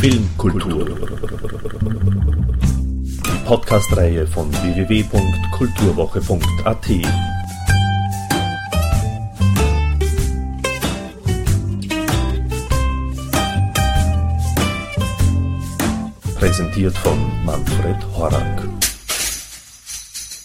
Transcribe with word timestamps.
Filmkultur. 0.00 0.86
Die 3.02 3.44
Podcast-Reihe 3.44 4.28
von 4.28 4.48
www.kulturwoche.at. 4.52 6.86
Präsentiert 16.36 16.96
von 16.98 17.18
Manfred 17.44 17.96
Horak. 18.14 18.68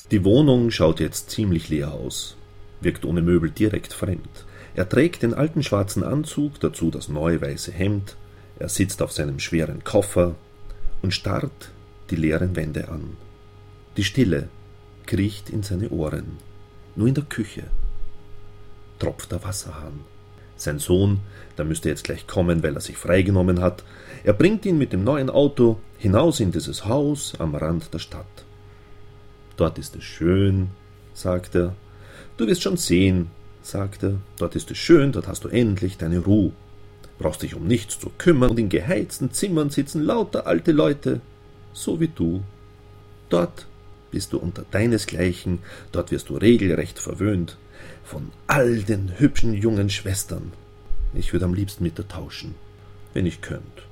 Die 0.10 0.26
Wohnung 0.26 0.72
schaut 0.72 1.00
jetzt 1.00 1.30
ziemlich 1.30 1.70
leer 1.70 1.94
aus, 1.94 2.38
wirkt 2.82 3.06
ohne 3.06 3.22
Möbel 3.22 3.52
direkt 3.52 3.94
fremd. 3.94 4.48
Er 4.74 4.90
trägt 4.90 5.22
den 5.22 5.36
alten 5.36 5.62
schwarzen 5.62 6.04
Anzug, 6.04 6.60
dazu 6.60 6.90
das 6.90 7.08
neue 7.08 7.40
weiße 7.40 7.72
Hemd, 7.72 8.16
er 8.60 8.70
sitzt 8.70 9.02
auf 9.02 9.12
seinem 9.12 9.40
schweren 9.40 9.84
Koffer 9.84 10.36
und 11.02 11.14
starrt 11.14 11.72
die 12.10 12.16
leeren 12.16 12.56
Wände 12.56 12.90
an. 12.90 13.18
Die 13.98 14.04
Stille 14.04 14.50
kriecht 15.06 15.50
in 15.50 15.64
seine 15.64 15.90
Ohren. 15.90 16.38
Nur 16.96 17.08
in 17.08 17.16
der 17.16 17.24
Küche 17.24 17.64
tropft 19.00 19.32
der 19.32 19.44
Wasserhahn. 19.44 20.02
Sein 20.56 20.80
Sohn, 20.80 21.20
der 21.58 21.66
müsste 21.66 21.90
jetzt 21.90 22.04
gleich 22.04 22.28
kommen, 22.28 22.64
weil 22.64 22.76
er 22.76 22.82
sich 22.82 22.98
freigenommen 22.98 23.60
hat, 23.60 23.84
er 24.24 24.34
bringt 24.34 24.66
ihn 24.66 24.78
mit 24.78 24.94
dem 24.94 25.04
neuen 25.04 25.30
Auto 25.30 25.80
hinaus 25.98 26.40
in 26.40 26.52
dieses 26.52 26.86
Haus 26.86 27.34
am 27.40 27.56
Rand 27.56 27.94
der 27.94 28.00
Stadt. 28.00 28.46
Dort 29.58 29.78
ist 29.78 29.96
es 29.96 30.04
schön, 30.04 30.70
sagt 31.14 31.56
er. 31.56 31.76
Du 32.38 32.48
wirst 32.48 32.62
schon 32.62 32.78
sehen, 32.78 33.30
sagt 33.62 34.04
er. 34.04 34.16
Dort 34.38 34.56
ist 34.56 34.72
es 34.72 34.78
schön, 34.78 35.12
dort 35.12 35.28
hast 35.28 35.44
du 35.44 35.50
endlich 35.50 35.98
deine 35.98 36.20
Ruhe. 36.20 36.52
Brauchst 37.20 37.44
dich 37.44 37.56
um 37.56 37.68
nichts 37.68 38.00
zu 38.00 38.12
kümmern 38.18 38.52
und 38.52 38.60
in 38.60 38.70
geheizten 38.70 39.32
Zimmern 39.32 39.70
sitzen 39.70 40.02
lauter 40.04 40.48
alte 40.48 40.72
Leute, 40.72 41.22
so 41.74 42.00
wie 42.00 42.08
du. 42.08 42.44
Dort 43.30 43.68
bist 44.12 44.34
du 44.34 44.38
unter 44.38 44.66
deinesgleichen, 44.72 45.60
dort 45.92 46.12
wirst 46.12 46.30
du 46.30 46.38
regelrecht 46.38 47.00
verwöhnt 47.00 47.58
von 48.04 48.32
all 48.48 48.84
den 48.84 49.20
hübschen 49.20 49.54
jungen 49.54 49.90
Schwestern. 49.90 50.52
Ich 51.14 51.34
würde 51.34 51.46
am 51.46 51.54
liebsten 51.54 51.84
mit 51.84 51.98
dir 51.98 52.08
tauschen, 52.08 52.56
wenn 53.14 53.26
ich 53.26 53.42
könnt. 53.42 53.84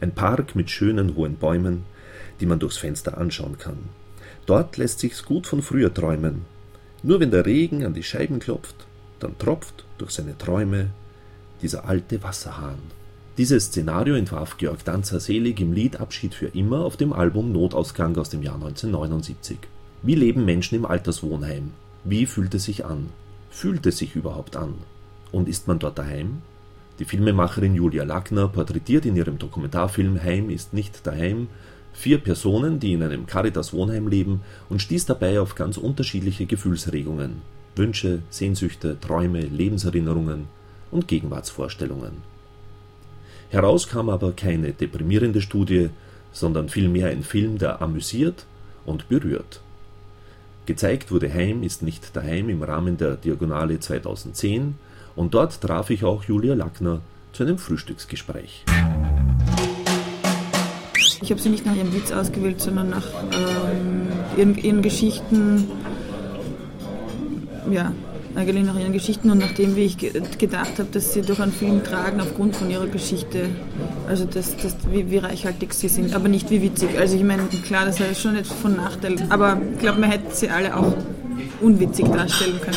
Ein 0.00 0.12
Park 0.12 0.54
mit 0.54 0.70
schönen 0.70 1.16
hohen 1.16 1.36
Bäumen, 1.36 1.84
die 2.40 2.46
man 2.46 2.58
durchs 2.58 2.76
Fenster 2.76 3.18
anschauen 3.18 3.58
kann. 3.58 3.78
Dort 4.46 4.76
lässt 4.76 5.00
sich's 5.00 5.24
gut 5.24 5.46
von 5.46 5.62
früher 5.62 5.92
träumen. 5.92 6.44
Nur 7.02 7.20
wenn 7.20 7.30
der 7.30 7.46
Regen 7.46 7.84
an 7.84 7.94
die 7.94 8.02
Scheiben 8.02 8.38
klopft, 8.38 8.86
dann 9.18 9.38
tropft 9.38 9.84
durch 9.98 10.12
seine 10.12 10.36
Träume 10.36 10.90
dieser 11.62 11.88
alte 11.88 12.22
Wasserhahn. 12.22 12.78
Dieses 13.38 13.66
Szenario 13.66 14.14
entwarf 14.14 14.56
Georg 14.56 14.84
Danzer 14.84 15.20
selig 15.20 15.60
im 15.60 15.72
Lied 15.72 16.00
Abschied 16.00 16.34
für 16.34 16.46
immer 16.46 16.84
auf 16.84 16.96
dem 16.96 17.12
Album 17.12 17.52
Notausgang 17.52 18.16
aus 18.16 18.30
dem 18.30 18.42
Jahr 18.42 18.54
1979. 18.54 19.58
Wie 20.02 20.14
leben 20.14 20.44
Menschen 20.44 20.76
im 20.76 20.86
Alterswohnheim? 20.86 21.72
Wie 22.04 22.24
fühlt 22.26 22.54
es 22.54 22.64
sich 22.64 22.84
an? 22.84 23.10
Fühlt 23.50 23.84
es 23.86 23.98
sich 23.98 24.16
überhaupt 24.16 24.56
an? 24.56 24.74
Und 25.32 25.48
ist 25.48 25.68
man 25.68 25.78
dort 25.78 25.98
daheim? 25.98 26.42
Die 26.98 27.04
Filmemacherin 27.04 27.74
Julia 27.74 28.04
Lackner 28.04 28.48
porträtiert 28.48 29.04
in 29.04 29.16
ihrem 29.16 29.38
Dokumentarfilm 29.38 30.22
Heim 30.22 30.48
ist 30.48 30.72
nicht 30.72 31.06
daheim 31.06 31.48
vier 31.92 32.18
Personen, 32.18 32.78
die 32.78 32.92
in 32.92 33.02
einem 33.02 33.26
Caritas-Wohnheim 33.26 34.08
leben 34.08 34.42
und 34.68 34.82
stieß 34.82 35.06
dabei 35.06 35.40
auf 35.40 35.54
ganz 35.54 35.76
unterschiedliche 35.76 36.46
Gefühlsregungen, 36.46 37.42
Wünsche, 37.74 38.20
Sehnsüchte, 38.30 38.98
Träume, 39.00 39.40
Lebenserinnerungen 39.40 40.46
und 40.90 41.08
Gegenwartsvorstellungen. 41.08 42.22
Heraus 43.50 43.88
kam 43.88 44.08
aber 44.08 44.32
keine 44.32 44.72
deprimierende 44.72 45.40
Studie, 45.40 45.90
sondern 46.32 46.68
vielmehr 46.68 47.08
ein 47.08 47.22
Film, 47.22 47.58
der 47.58 47.80
amüsiert 47.80 48.46
und 48.84 49.08
berührt. 49.08 49.60
Gezeigt 50.66 51.12
wurde 51.12 51.32
Heim 51.32 51.62
ist 51.62 51.82
nicht 51.82 52.16
daheim 52.16 52.48
im 52.48 52.62
Rahmen 52.62 52.96
der 52.96 53.16
Diagonale 53.16 53.78
2010 53.78 54.74
und 55.14 55.32
dort 55.32 55.60
traf 55.60 55.90
ich 55.90 56.04
auch 56.04 56.24
Julia 56.24 56.54
Lackner 56.54 57.00
zu 57.32 57.44
einem 57.44 57.58
Frühstücksgespräch. 57.58 58.64
Ich 61.22 61.30
habe 61.30 61.40
sie 61.40 61.48
nicht 61.48 61.64
nach 61.64 61.74
ihrem 61.74 61.92
Witz 61.94 62.12
ausgewählt, 62.12 62.60
sondern 62.60 62.90
nach 62.90 63.06
ähm, 63.32 64.08
ihren, 64.36 64.58
ihren, 64.58 64.82
Geschichten, 64.82 65.68
ja, 67.70 67.92
eigentlich 68.36 68.64
nach 68.64 68.78
ihren 68.78 68.92
Geschichten 68.92 69.30
und 69.30 69.38
nach 69.38 69.52
dem, 69.52 69.76
wie 69.76 69.84
ich 69.84 69.98
ge 69.98 70.12
gedacht 70.38 70.78
habe, 70.78 70.88
dass 70.92 71.12
sie 71.12 71.22
durch 71.22 71.40
einen 71.40 71.52
Film 71.52 71.82
tragen 71.82 72.20
aufgrund 72.20 72.54
von 72.54 72.70
ihrer 72.70 72.86
Geschichte. 72.86 73.48
Also 74.08 74.24
das, 74.24 74.56
das, 74.56 74.76
wie, 74.90 75.10
wie 75.10 75.18
reichhaltig 75.18 75.72
sie 75.72 75.88
sind, 75.88 76.14
aber 76.14 76.28
nicht 76.28 76.50
wie 76.50 76.62
witzig. 76.62 76.90
Also 76.98 77.16
ich 77.16 77.24
meine, 77.24 77.44
klar, 77.66 77.86
das 77.86 77.98
ist 77.98 78.20
schon 78.20 78.34
nicht 78.34 78.52
von 78.52 78.76
Nachteil, 78.76 79.16
aber 79.30 79.60
ich 79.72 79.78
glaube, 79.78 80.00
man 80.00 80.10
hätte 80.10 80.34
sie 80.34 80.50
alle 80.50 80.76
auch 80.76 80.92
unwitzig 81.60 82.06
darstellen 82.06 82.60
können. 82.60 82.76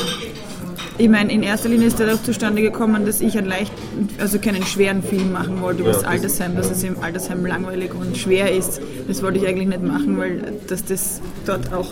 Ich 0.97 1.07
meine, 1.07 1.31
in 1.31 1.43
erster 1.43 1.69
Linie 1.69 1.87
ist 1.87 1.99
dadurch 1.99 2.23
zustande 2.23 2.61
gekommen, 2.61 3.05
dass 3.05 3.21
ich 3.21 3.37
einen 3.37 3.47
leicht, 3.47 3.71
also 4.17 4.37
keinen 4.37 4.63
schweren 4.63 5.01
Film 5.01 5.31
machen 5.31 5.61
wollte 5.61 5.81
über 5.81 5.93
das 5.93 6.03
Altersheim, 6.03 6.57
dass 6.57 6.69
es 6.69 6.83
im 6.83 7.01
Altersheim 7.01 7.45
langweilig 7.45 7.93
und 7.93 8.17
schwer 8.17 8.53
ist. 8.53 8.81
Das 9.07 9.23
wollte 9.23 9.39
ich 9.39 9.47
eigentlich 9.47 9.69
nicht 9.69 9.81
machen, 9.81 10.17
weil 10.17 10.53
dass 10.67 10.83
das 10.83 11.21
dort 11.45 11.71
auch 11.71 11.87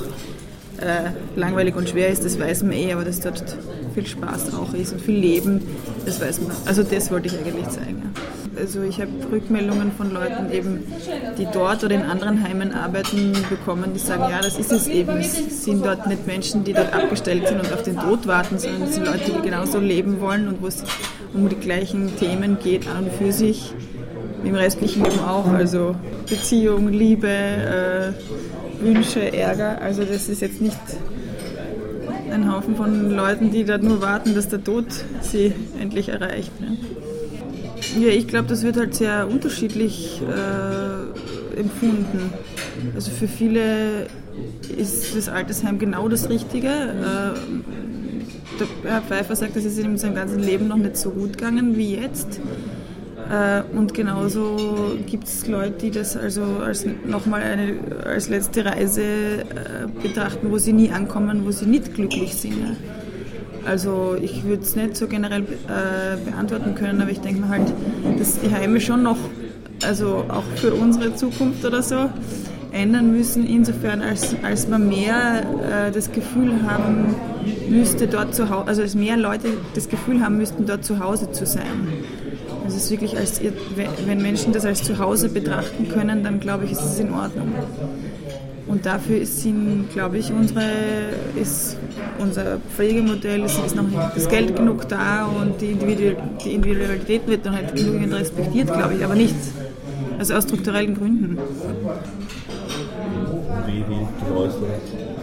äh, 0.82 1.12
langweilig 1.36 1.76
und 1.76 1.90
schwer 1.90 2.10
ist, 2.10 2.24
das 2.26 2.40
weiß 2.40 2.64
man 2.64 2.74
eh, 2.74 2.94
aber 2.94 3.04
dass 3.04 3.20
dort 3.20 3.58
viel 3.94 4.06
Spaß 4.06 4.54
auch 4.54 4.74
ist 4.74 4.94
und 4.94 5.02
viel 5.02 5.18
Leben, 5.18 5.62
das 6.06 6.22
weiß 6.22 6.42
man. 6.42 6.56
Also 6.66 6.84
das 6.84 7.12
wollte 7.12 7.28
ich 7.28 7.38
eigentlich 7.38 7.68
zeigen. 7.70 8.04
Ja. 8.14 8.22
Also 8.60 8.82
ich 8.82 9.00
habe 9.00 9.12
Rückmeldungen 9.32 9.92
von 9.92 10.12
Leuten 10.12 10.52
eben, 10.52 10.84
die 11.38 11.48
dort 11.54 11.84
oder 11.84 11.94
in 11.94 12.02
anderen 12.02 12.44
Heimen 12.44 12.74
arbeiten, 12.74 13.34
bekommen, 13.50 13.94
die 13.94 14.00
sagen, 14.00 14.24
ja, 14.32 14.42
das 14.42 14.58
ist 14.58 14.72
es 14.72 14.88
eben. 14.88 15.18
Es 15.18 15.64
sind 15.64 15.86
dort 15.86 16.08
nicht 16.08 16.26
Menschen, 16.26 16.64
die 16.64 16.74
dort 16.74 16.92
abgestellt 16.94 17.48
sind 17.48 17.60
und 17.60 17.72
auf 17.72 17.84
den 17.84 17.98
Tod 18.00 18.26
warten, 18.26 18.58
sondern 18.58 18.84
es 18.84 18.96
sind 18.96 19.06
Leute, 19.06 19.32
die 19.32 19.42
genauso 19.42 19.80
leben 19.80 20.20
wollen 20.22 20.48
und 20.48 20.62
wo 20.62 20.68
es 20.68 20.84
um 21.34 21.48
die 21.50 21.56
gleichen 21.56 22.16
Themen 22.18 22.58
geht 22.60 22.88
an 22.88 23.06
und 23.06 23.14
für 23.14 23.32
sich, 23.32 23.74
im 24.44 24.56
restlichen 24.56 25.04
Leben 25.04 25.20
auch. 25.20 25.48
Also 25.48 25.96
Beziehung, 26.28 26.90
Liebe, 26.90 27.28
äh, 27.28 28.12
Wünsche, 28.80 29.34
Ärger. 29.34 29.82
Also 29.82 30.04
das 30.04 30.30
ist 30.30 30.42
jetzt 30.42 30.62
nicht 30.62 30.78
ein 32.32 32.52
Haufen 32.52 32.76
von 32.76 33.12
Leuten, 33.12 33.52
die 33.52 33.64
dort 33.64 33.84
nur 33.84 34.02
warten, 34.02 34.36
dass 34.36 34.50
der 34.50 34.64
Tod 34.64 34.86
sie 35.22 35.54
endlich 35.80 36.10
erreicht. 36.10 36.52
Ne? 36.60 36.78
Ja, 38.00 38.10
ich 38.10 38.28
glaube, 38.28 38.48
das 38.48 38.64
wird 38.64 38.78
halt 38.78 38.96
sehr 38.96 39.28
unterschiedlich 39.28 40.22
äh, 40.22 41.60
empfunden. 41.60 42.32
Also 42.96 43.12
für 43.12 43.28
viele 43.28 44.08
ist 44.78 45.16
das 45.16 45.30
Altersheim 45.30 45.80
genau 45.80 46.10
das 46.10 46.30
Richtige. 46.30 46.68
Äh, 46.68 47.40
der 48.60 48.92
Herr 48.92 49.02
Pfeiffer 49.02 49.36
sagt, 49.36 49.56
es 49.56 49.66
ist 49.66 49.78
ihm 49.80 49.92
in 49.92 49.98
seinem 49.98 50.16
ganzen 50.16 50.40
Leben 50.40 50.68
noch 50.68 50.78
nicht 50.78 50.98
so 50.98 51.12
gut 51.12 51.38
gegangen 51.38 51.78
wie 51.78 51.96
jetzt. 51.96 52.40
Äh, 53.30 53.64
und 53.76 53.94
genauso 53.94 54.98
gibt 55.06 55.26
es 55.26 55.48
Leute, 55.48 55.74
die 55.82 55.92
das 55.92 56.16
also 56.16 56.44
als 56.64 56.86
nochmal 57.06 57.42
eine 57.42 57.74
als 58.06 58.30
letzte 58.30 58.64
Reise 58.64 59.02
äh, 59.02 59.44
betrachten, 60.02 60.50
wo 60.50 60.58
sie 60.58 60.74
nie 60.74 60.92
ankommen, 60.92 61.46
wo 61.46 61.52
sie 61.52 61.66
nicht 61.66 61.94
glücklich 61.94 62.36
sind. 62.36 62.78
Also 63.66 64.16
ich 64.22 64.46
würde 64.46 64.64
es 64.64 64.78
nicht 64.78 64.96
so 64.96 65.08
generell 65.08 65.42
äh, 65.42 66.18
beantworten 66.24 66.74
können, 66.76 67.02
aber 67.02 67.12
ich 67.12 67.20
denke 67.20 67.42
mir 67.42 67.50
halt, 67.50 67.74
dass 68.18 68.40
die 68.40 68.50
Heime 68.50 68.80
schon 68.80 69.04
noch, 69.04 69.18
also 69.84 70.24
auch 70.30 70.46
für 70.56 70.74
unsere 70.74 71.14
Zukunft 71.16 71.66
oder 71.66 71.82
so, 71.82 72.10
ändern 72.72 73.12
müssen, 73.12 73.46
insofern 73.46 74.02
als, 74.02 74.36
als 74.44 74.68
man 74.68 74.88
mehr 74.88 75.44
das 75.94 76.12
Gefühl 76.12 76.52
haben 76.68 77.16
müsste, 77.70 78.08
dort 78.08 78.36
zu 78.36 78.50
Hause, 78.50 78.68
also 78.68 78.82
als 78.84 78.94
mehr 78.94 79.18
Leute 79.18 79.50
das 79.74 79.90
Gefühl 79.90 80.22
haben 80.22 80.38
müssten, 80.38 80.66
dort 80.66 80.86
zu 80.86 81.00
Hause 81.00 81.32
zu 81.32 81.46
sein. 81.46 81.88
Es 82.78 82.92
wirklich, 82.92 83.18
als, 83.18 83.42
wenn 84.06 84.22
Menschen 84.22 84.54
das 84.54 84.66
als 84.66 84.84
Zuhause 84.84 85.30
betrachten 85.30 85.90
können, 85.90 86.24
dann 86.24 86.40
glaube 86.40 86.66
ich, 86.66 86.72
ist 86.72 86.82
es 86.82 87.00
in 87.00 87.12
Ordnung. 87.12 87.54
Und 88.68 88.86
dafür 88.86 89.18
ist, 89.18 89.42
sind, 89.42 89.88
glaube 89.94 90.18
ich, 90.18 90.32
unsere, 90.32 90.64
ist 91.42 91.78
unser 92.20 92.60
Pflegemodell, 92.76 93.44
ist 93.44 93.76
noch 93.76 93.84
nicht 93.84 93.98
das 94.16 94.28
Geld 94.28 94.56
genug 94.56 94.88
da 94.90 95.26
und 95.26 95.62
die, 95.62 95.72
Individualität 95.72 97.28
wird 97.28 97.46
noch 97.46 97.54
nicht 97.54 97.76
genügend 97.76 98.14
respektiert, 98.14 98.72
glaube 98.72 98.96
ich, 98.96 99.06
aber 99.06 99.16
nicht. 99.16 99.36
Also 100.18 100.34
aus 100.34 100.44
strukturellen 100.44 100.96
Gründen. 100.96 101.38
Wie, 103.66 103.80
wie 103.88 104.26
genau 104.26 104.44
ist 104.46 104.58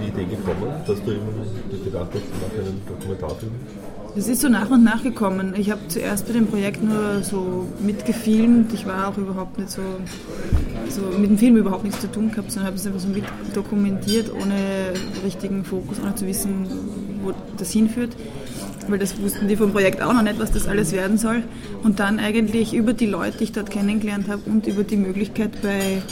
die 0.01 0.09
Idee 0.09 0.25
gekommen, 0.25 0.71
dass 0.87 1.03
du 1.03 1.11
eben 1.13 1.85
gedacht 1.85 2.09
hast, 2.13 2.23
du 2.23 2.35
machst 2.41 2.59
einen 2.59 2.83
Dokumentarfilm? 2.87 3.53
Das 4.15 4.29
ist 4.29 4.43
so 4.43 4.49
nach 4.49 4.71
und 4.71 4.85
nach 4.85 5.03
gekommen. 5.03 5.55
Ich 5.57 5.73
habe 5.73 5.81
zuerst 5.89 6.29
bei 6.29 6.35
dem 6.35 6.47
Projekt 6.47 6.85
nur 6.85 7.23
so 7.23 7.67
mitgefilmt. 7.81 8.73
Ich 8.73 8.87
war 8.87 9.09
auch 9.09 9.19
überhaupt 9.19 9.59
nicht 9.59 9.71
so, 9.71 9.83
so 10.89 11.19
mit 11.19 11.31
dem 11.31 11.39
Film 11.39 11.57
überhaupt 11.57 11.83
nichts 11.83 12.01
zu 12.01 12.07
tun 12.07 12.31
gehabt, 12.31 12.53
sondern 12.53 12.69
habe 12.69 12.77
es 12.77 12.87
einfach 12.87 13.01
so 13.01 13.09
mit 13.09 13.25
dokumentiert, 13.55 14.31
ohne 14.33 14.93
richtigen 15.25 15.65
Fokus, 15.65 15.99
ohne 16.01 16.15
zu 16.15 16.27
wissen, 16.29 16.67
wo 17.25 17.33
das 17.57 17.73
hinführt. 17.73 18.15
Weil 18.89 18.99
das 18.99 19.21
wussten 19.21 19.49
die 19.49 19.57
vom 19.57 19.73
Projekt 19.73 20.03
auch 20.03 20.13
noch 20.13 20.23
nicht, 20.23 20.39
was 20.39 20.53
das 20.53 20.67
alles 20.67 20.93
werden 20.93 21.19
soll. 21.19 21.43
Und 21.83 22.01
dann 22.01 22.19
eigentlich 22.19 22.75
über 22.75 22.93
die 22.93 23.07
Leute, 23.07 23.39
die 23.39 23.45
ich 23.45 23.53
dort 23.53 23.71
kennengelernt 23.71 24.29
habe 24.29 24.43
und 24.47 24.67
über 24.67 24.85
die 24.85 24.97
Möglichkeit 24.97 25.63
bei, 25.63 26.03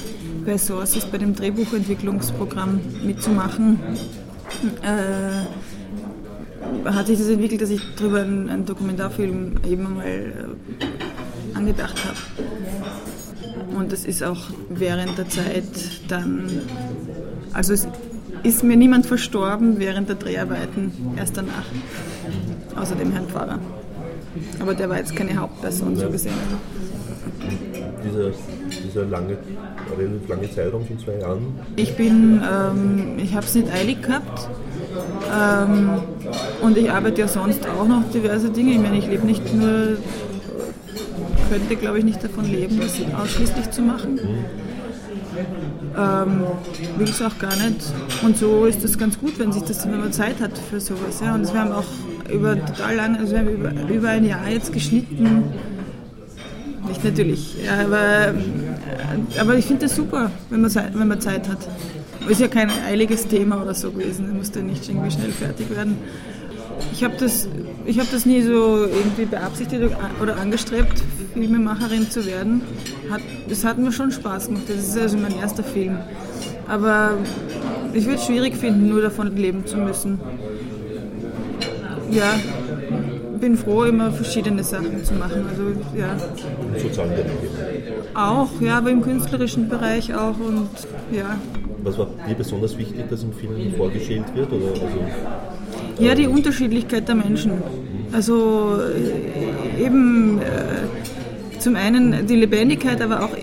bei 0.45 0.59
Sources, 0.59 1.07
bei 1.07 1.19
dem 1.19 1.35
Drehbuchentwicklungsprogramm 1.35 2.81
mitzumachen, 3.05 3.79
äh, 4.83 5.47
hat 6.91 7.07
sich 7.07 7.19
das 7.19 7.29
entwickelt, 7.29 7.63
dass 7.63 7.71
ich 7.71 7.83
darüber 7.97 8.23
einen, 8.23 8.49
einen 8.49 8.67
Dokumentarfilm 8.67 9.57
eben 9.69 9.97
mal 9.97 10.07
äh, 10.07 11.55
angedacht 11.55 12.01
habe. 12.05 12.17
Und 13.77 13.93
das 13.93 14.05
ist 14.05 14.23
auch 14.23 14.51
während 14.69 15.17
der 15.19 15.29
Zeit 15.29 15.65
dann, 16.09 16.49
also 17.53 17.73
es 17.73 17.89
ist 18.43 18.65
mir 18.65 18.77
niemand 18.77 19.07
verstorben 19.07 19.79
während 19.79 20.09
der 20.09 20.17
Dreharbeiten, 20.17 20.93
erst 21.17 21.37
danach. 21.37 21.65
Außer 22.77 22.95
dem 22.95 23.13
Herrn 23.13 23.27
Pfarrer. 23.29 23.59
Aber 24.61 24.75
der 24.75 24.89
war 24.89 24.97
jetzt 24.97 25.15
keine 25.15 25.37
Hauptperson 25.37 25.97
so 25.97 26.09
gesehen. 26.09 26.33
Dieser, 28.05 28.31
dieser 28.85 29.05
lange, 29.05 29.37
relativ 29.97 30.29
lange 30.29 30.51
Zeitraum 30.51 30.85
von 30.87 30.99
zwei 30.99 31.19
Jahren? 31.19 31.61
Ich 31.77 31.97
bin, 31.97 32.41
ähm, 32.43 33.19
ich 33.19 33.35
habe 33.35 33.47
es 33.47 33.55
nicht 33.55 33.73
eilig 33.73 34.03
gehabt. 34.03 34.49
Ähm, 35.33 35.91
und 36.63 36.77
ich 36.77 36.91
arbeite 36.91 37.21
ja 37.21 37.29
sonst 37.29 37.67
auch 37.69 37.87
noch 37.87 38.03
diverse 38.11 38.51
Dinge. 38.51 38.73
Ich 38.73 38.81
meine, 38.81 38.99
ich 38.99 39.07
lebe 39.07 39.27
nicht 39.27 39.55
nur, 39.55 39.97
könnte 41.51 41.77
glaube 41.77 41.99
ich 41.99 42.05
nicht 42.05 42.23
davon 42.25 42.51
leben, 42.51 42.81
das 42.81 42.99
ausschließlich 43.21 43.71
zu 43.71 43.83
machen. 43.83 44.19
Ähm, 45.97 46.45
will 46.97 47.09
es 47.09 47.21
auch 47.21 47.39
gar 47.39 47.55
nicht. 47.57 47.83
Und 48.23 48.37
so 48.37 48.65
ist 48.65 48.83
es 48.83 48.99
ganz 48.99 49.19
gut, 49.19 49.39
wenn 49.39 49.53
sich 49.53 49.63
das, 49.63 49.87
wenn 49.87 50.01
man 50.01 50.13
Zeit 50.13 50.41
hat 50.41 50.57
für 50.71 50.81
sowas. 50.81 51.21
Ja. 51.23 51.35
Und 51.35 51.53
wir 51.53 51.61
haben 51.61 51.73
auch 51.73 51.85
über 52.33 52.57
total 52.65 52.97
lange, 52.97 53.19
also 53.19 53.33
wir 53.33 53.41
haben 53.41 53.49
über, 53.49 53.73
über 53.93 54.09
ein 54.09 54.25
Jahr 54.25 54.49
jetzt 54.49 54.73
geschnitten. 54.73 55.45
Nicht 56.89 57.05
natürlich, 57.05 57.57
ja, 57.65 57.85
aber, 57.85 58.35
aber 59.41 59.55
ich 59.57 59.67
finde 59.67 59.87
das 59.87 59.95
super, 59.95 60.31
wenn 60.51 60.63
man, 60.63 60.75
wenn 60.75 61.09
man 61.09 61.21
Zeit 61.21 61.49
hat. 61.49 61.59
Ist 62.29 62.41
ja 62.41 62.49
kein 62.49 62.71
eiliges 62.87 63.27
Thema 63.27 63.63
oder 63.63 63.75
so 63.75 63.91
gewesen, 63.91 64.27
da 64.29 64.35
musste 64.35 64.63
nicht 64.63 64.89
irgendwie 64.89 65.11
schnell 65.11 65.33
fertig 65.33 65.71
werden. 65.71 65.97
Ich 66.93 67.05
habe 67.05 67.15
das, 67.19 67.49
hab 67.89 68.11
das 68.11 68.27
nie 68.27 68.43
so 68.43 68.85
irgendwie 68.85 69.25
beabsichtigt 69.25 69.83
oder 70.21 70.37
angestrebt, 70.37 71.03
Filmemacherin 71.33 72.11
zu 72.11 72.25
werden. 72.27 72.63
Hat, 73.11 73.21
das 73.49 73.65
hat 73.65 73.79
mir 73.79 73.93
schon 73.93 74.13
Spaß 74.13 74.49
gemacht. 74.49 74.65
Das 74.69 74.79
ist 74.79 74.99
also 74.99 75.17
mein 75.17 75.37
erster 75.39 75.65
Film. 75.65 75.99
Aber 76.69 77.13
ich 77.93 78.05
würde 78.05 78.19
es 78.19 78.27
schwierig 78.27 78.57
finden, 78.57 78.89
nur 78.89 79.03
davon 79.03 79.35
leben 79.37 79.67
zu 79.67 79.77
müssen. 79.79 80.21
Ja, 82.11 82.35
bin 83.41 83.57
froh, 83.57 83.85
immer 83.85 84.13
verschiedene 84.13 84.63
Sachen 84.63 85.05
zu 85.05 85.15
machen. 85.15 85.45
Also, 85.49 85.63
ja. 85.99 86.17
Sozialen 86.79 87.13
Auch, 88.15 88.49
ja, 88.61 88.79
aber 88.79 88.91
im 88.91 89.03
künstlerischen 89.03 89.69
Bereich 89.69 90.15
auch 90.15 90.39
und 90.39 90.69
ja. 91.11 91.39
Was 91.83 91.99
war 91.99 92.07
dir 92.29 92.35
besonders 92.37 92.79
wichtig, 92.79 93.09
dass 93.11 93.25
im 93.25 93.33
Film 93.33 93.75
vorgestellt 93.77 94.27
wird? 94.35 94.53
Oder 94.53 94.69
also 94.69 95.01
ja, 95.99 96.15
die 96.15 96.27
Unterschiedlichkeit 96.27 97.09
der 97.09 97.15
Menschen. 97.15 97.53
Also 98.13 98.79
äh, 99.79 99.85
eben 99.85 100.39
äh, 100.39 101.59
zum 101.59 101.77
einen 101.77 102.27
die 102.27 102.37
Lebendigkeit, 102.37 103.01
aber 103.01 103.25
auch 103.25 103.35
äh, 103.35 103.41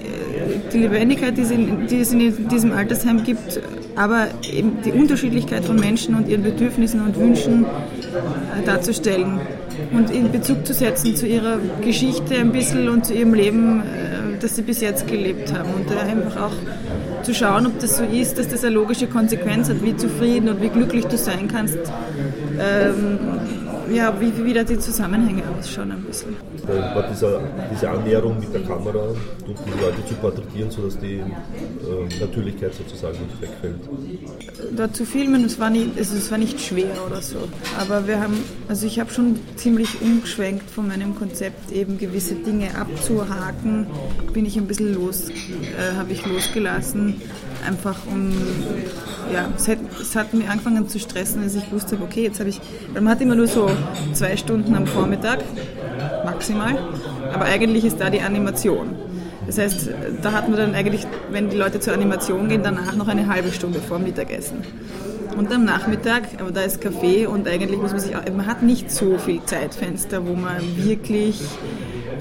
die 0.71 0.79
Lebendigkeit, 0.79 1.37
die 1.37 1.41
es, 1.41 1.51
in, 1.51 1.87
die 1.87 1.99
es 1.99 2.13
in 2.13 2.47
diesem 2.49 2.71
Altersheim 2.71 3.23
gibt, 3.23 3.61
aber 3.95 4.27
eben 4.51 4.77
die 4.85 4.91
Unterschiedlichkeit 4.91 5.65
von 5.65 5.77
Menschen 5.77 6.15
und 6.15 6.27
ihren 6.27 6.43
Bedürfnissen 6.43 7.01
und 7.01 7.17
Wünschen 7.17 7.65
äh, 7.65 8.65
darzustellen 8.65 9.39
und 9.91 10.11
in 10.11 10.31
Bezug 10.31 10.65
zu 10.65 10.73
setzen 10.73 11.15
zu 11.15 11.25
ihrer 11.27 11.57
Geschichte 11.81 12.35
ein 12.35 12.51
bisschen 12.51 12.89
und 12.89 13.05
zu 13.05 13.13
ihrem 13.13 13.33
Leben, 13.33 13.79
äh, 13.79 13.83
das 14.39 14.55
sie 14.55 14.61
bis 14.61 14.81
jetzt 14.81 15.07
gelebt 15.07 15.53
haben 15.53 15.69
und 15.73 15.89
einfach 15.97 16.43
auch 16.43 16.53
zu 17.29 17.35
schauen, 17.35 17.67
ob 17.67 17.79
das 17.79 17.97
so 17.97 18.03
ist, 18.03 18.39
dass 18.39 18.47
das 18.47 18.63
eine 18.63 18.73
logische 18.73 19.05
Konsequenz 19.05 19.69
hat, 19.69 19.83
wie 19.83 19.95
zufrieden 19.95 20.49
und 20.49 20.61
wie 20.63 20.69
glücklich 20.69 21.05
du 21.05 21.15
sein 21.15 21.47
kannst. 21.47 21.77
Ähm, 22.59 23.19
ja, 23.91 24.13
wie, 24.19 24.31
wie 24.45 24.53
da 24.53 24.63
die 24.63 24.79
Zusammenhänge 24.79 25.43
ausschauen 25.57 25.91
ein 25.91 26.03
bisschen. 26.03 26.35
War 26.67 27.03
dieser, 27.09 27.41
diese 27.71 27.89
Annäherung 27.89 28.39
mit 28.39 28.53
der 28.53 28.61
Kamera 28.61 28.99
und 29.47 29.57
die 29.65 29.81
Leute 29.81 30.05
zu 30.05 30.15
porträtieren, 30.15 30.71
sodass 30.71 30.97
die 30.99 31.17
äh, 31.17 32.19
Natürlichkeit 32.19 32.73
sozusagen 32.73 33.17
nicht 33.25 33.41
wegfällt. 33.41 33.75
Dort 34.75 34.95
zu 34.95 35.05
filmen, 35.05 35.45
es 35.45 35.59
war, 35.59 35.69
nicht, 35.69 35.97
also 35.97 36.15
es 36.15 36.31
war 36.31 36.37
nicht 36.37 36.59
schwer 36.61 36.93
oder 37.05 37.21
so. 37.21 37.37
Aber 37.79 38.07
wir 38.07 38.19
haben, 38.21 38.37
also 38.67 38.85
ich 38.85 38.99
habe 38.99 39.11
schon 39.11 39.39
ziemlich 39.55 40.01
umgeschwenkt 40.01 40.69
von 40.69 40.87
meinem 40.87 41.15
Konzept, 41.15 41.71
eben 41.71 41.97
gewisse 41.97 42.35
Dinge 42.35 42.75
abzuhaken, 42.75 43.87
bin 44.33 44.45
ich 44.45 44.57
ein 44.57 44.67
bisschen 44.67 44.93
los, 44.93 45.29
äh, 45.29 45.95
habe 45.97 46.11
ich 46.11 46.25
losgelassen 46.25 47.21
einfach 47.67 47.95
um, 48.11 48.31
ja, 49.33 49.47
es 49.55 49.67
hat, 49.67 49.77
es 50.01 50.15
hat 50.15 50.33
mich 50.33 50.47
angefangen 50.47 50.87
zu 50.87 50.99
stressen, 50.99 51.43
als 51.43 51.55
ich 51.55 51.71
wusste, 51.71 51.97
okay, 52.01 52.23
jetzt 52.23 52.39
habe 52.39 52.49
ich, 52.49 52.59
weil 52.93 53.01
man 53.01 53.13
hat 53.13 53.21
immer 53.21 53.35
nur 53.35 53.47
so 53.47 53.69
zwei 54.13 54.37
Stunden 54.37 54.75
am 54.75 54.87
Vormittag, 54.87 55.39
maximal, 56.25 56.77
aber 57.33 57.45
eigentlich 57.45 57.85
ist 57.85 57.99
da 57.99 58.09
die 58.09 58.21
Animation. 58.21 58.95
Das 59.45 59.57
heißt, 59.57 59.89
da 60.21 60.31
hat 60.31 60.47
man 60.47 60.57
dann 60.57 60.75
eigentlich, 60.75 61.07
wenn 61.31 61.49
die 61.49 61.57
Leute 61.57 61.79
zur 61.79 61.93
Animation 61.93 62.49
gehen, 62.49 62.61
danach 62.63 62.95
noch 62.95 63.07
eine 63.07 63.27
halbe 63.27 63.51
Stunde 63.51 63.79
vor 63.79 63.97
Mittagessen. 63.97 64.57
Und 65.37 65.51
am 65.51 65.63
Nachmittag, 65.65 66.23
aber 66.39 66.51
da 66.51 66.61
ist 66.61 66.81
Kaffee 66.81 67.25
und 67.25 67.47
eigentlich 67.47 67.79
muss 67.79 67.91
man 67.91 67.99
sich, 67.99 68.11
man 68.13 68.45
hat 68.45 68.61
nicht 68.61 68.91
so 68.91 69.17
viel 69.17 69.41
Zeitfenster, 69.45 70.25
wo 70.27 70.33
man 70.33 70.57
wirklich 70.77 71.39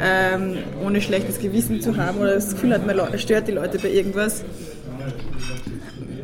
ähm, 0.00 0.58
ohne 0.84 1.00
schlechtes 1.00 1.38
Gewissen 1.38 1.80
zu 1.80 1.96
haben 1.96 2.18
oder 2.18 2.34
das 2.34 2.50
Gefühl 2.50 2.72
hat, 2.72 2.86
man 2.86 3.18
stört 3.18 3.48
die 3.48 3.52
Leute 3.52 3.78
bei 3.78 3.90
irgendwas, 3.90 4.44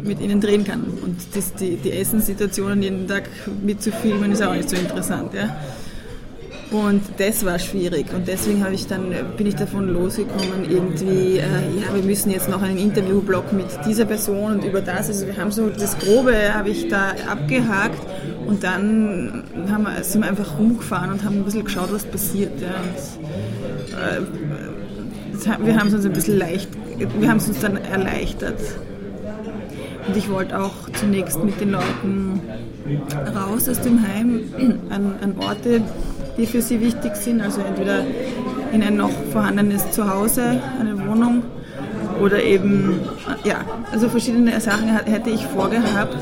mit 0.03 0.21
ihnen 0.21 0.41
drehen 0.41 0.65
kann. 0.65 0.85
Und 1.03 1.17
das, 1.35 1.55
die, 1.55 1.77
die 1.77 1.93
Essenssituationen 1.93 2.83
jeden 2.83 3.09
Tag 3.09 3.25
mitzufilmen 3.63 4.33
ist 4.33 4.43
auch 4.43 4.55
nicht 4.55 4.69
so 4.69 4.77
interessant. 4.77 5.33
Ja? 5.35 5.57
Und 6.71 7.03
das 7.19 7.45
war 7.45 7.59
schwierig 7.59 8.07
und 8.13 8.27
deswegen 8.27 8.65
ich 8.73 8.87
dann, 8.89 9.15
bin 9.37 9.47
ich 9.47 9.55
davon 9.55 9.89
losgekommen, 9.89 10.69
irgendwie, 10.69 11.39
äh, 11.39 11.41
ja, 11.41 11.95
wir 11.95 12.03
müssen 12.03 12.33
jetzt 12.33 12.49
noch 12.49 12.63
einen 12.63 12.79
Interviewblock 12.79 13.53
mit 13.53 13.67
dieser 13.87 14.07
Person 14.07 14.55
und 14.55 14.65
über 14.65 14.81
das. 14.81 15.09
Also 15.09 15.27
wir 15.27 15.37
haben 15.37 15.53
so 15.53 15.69
das 15.69 15.97
Grobe 15.99 16.53
habe 16.53 16.71
ich 16.71 16.89
da 16.89 17.13
abgehakt 17.31 18.01
und 18.47 18.65
dann 18.65 19.45
haben 19.71 19.85
wir, 19.85 20.03
sind 20.03 20.23
wir 20.23 20.29
einfach 20.29 20.59
rumgefahren 20.59 21.13
und 21.13 21.23
haben 21.23 21.37
ein 21.37 21.45
bisschen 21.45 21.65
geschaut, 21.65 21.93
was 21.93 22.05
passiert. 22.05 22.61
Ja. 22.61 22.75
Und, 23.93 25.47
äh, 25.47 25.65
wir 25.65 25.79
haben 25.79 25.89
es 25.89 25.95
uns 25.95 26.07
ein 26.07 26.13
bisschen 26.13 26.39
leicht, 26.39 26.69
wir 26.97 27.29
haben 27.29 27.37
es 27.37 27.47
uns 27.47 27.61
dann 27.61 27.77
erleichtert. 27.77 28.59
Und 30.07 30.17
ich 30.17 30.31
wollte 30.31 30.61
auch 30.61 30.91
zunächst 30.99 31.43
mit 31.43 31.61
den 31.61 31.73
Leuten 31.73 32.41
raus 33.35 33.69
aus 33.69 33.81
dem 33.81 34.07
Heim 34.07 34.41
an, 34.91 35.15
an 35.23 35.35
Orte, 35.39 35.81
die 36.37 36.47
für 36.47 36.61
sie 36.63 36.81
wichtig 36.81 37.17
sind, 37.17 37.41
also 37.41 37.61
entweder 37.61 38.05
in 38.73 38.83
ein 38.83 38.97
noch 38.97 39.13
vorhandenes 39.33 39.91
Zuhause, 39.93 40.61
eine 40.81 40.99
Wohnung 41.07 41.43
oder 42.21 42.43
eben, 42.43 43.01
ja, 43.45 43.65
also 43.93 44.09
verschiedene 44.09 44.61
Sachen 44.61 44.89
hätte 44.89 45.31
ich 45.31 45.45
vorgehabt. 45.47 46.17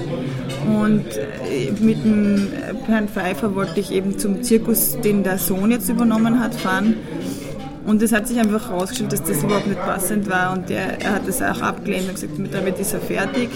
Und 0.67 1.05
äh, 1.17 1.73
mit 1.81 2.05
dem 2.05 2.49
Herrn 2.87 3.09
Pfeiffer 3.09 3.55
wollte 3.55 3.81
ich 3.81 3.91
eben 3.93 4.19
zum 4.19 4.43
Zirkus, 4.43 4.99
den 5.01 5.25
der 5.25 5.39
Sohn 5.39 5.71
jetzt 5.71 5.89
übernommen 5.89 6.41
hat, 6.41 6.55
fahren. 6.55 6.97
Und 7.85 8.01
es 8.03 8.13
hat 8.13 8.29
sich 8.29 8.39
einfach 8.39 8.71
herausgestellt, 8.71 9.13
dass 9.13 9.23
das 9.23 9.43
überhaupt 9.43 9.67
nicht 9.67 9.81
passend 9.81 10.31
war 10.31 10.53
und 10.53 10.69
der, 10.69 11.01
er 11.01 11.15
hat 11.15 11.27
das 11.27 11.43
auch 11.43 11.61
abgelehnt 11.61 12.09
und 12.09 12.15
gesagt, 12.15 12.33
damit 12.53 12.79
ist 12.79 12.93
er 12.93 13.01
fertig. 13.01 13.51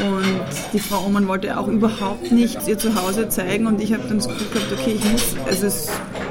Und 0.00 0.72
die 0.72 0.78
Frau 0.78 1.04
Oman 1.06 1.28
wollte 1.28 1.58
auch 1.58 1.68
überhaupt 1.68 2.32
nicht 2.32 2.66
ihr 2.66 2.78
Zuhause 2.78 3.28
zeigen 3.28 3.66
und 3.66 3.80
ich 3.80 3.92
habe 3.92 4.04
dann 4.08 4.18
das 4.18 4.28
Gefühl 4.28 4.46
gehabt, 4.52 4.72
okay, 4.72 4.96
ich 4.96 5.12
muss, 5.12 5.36
also 5.46 5.66
es 5.66 5.90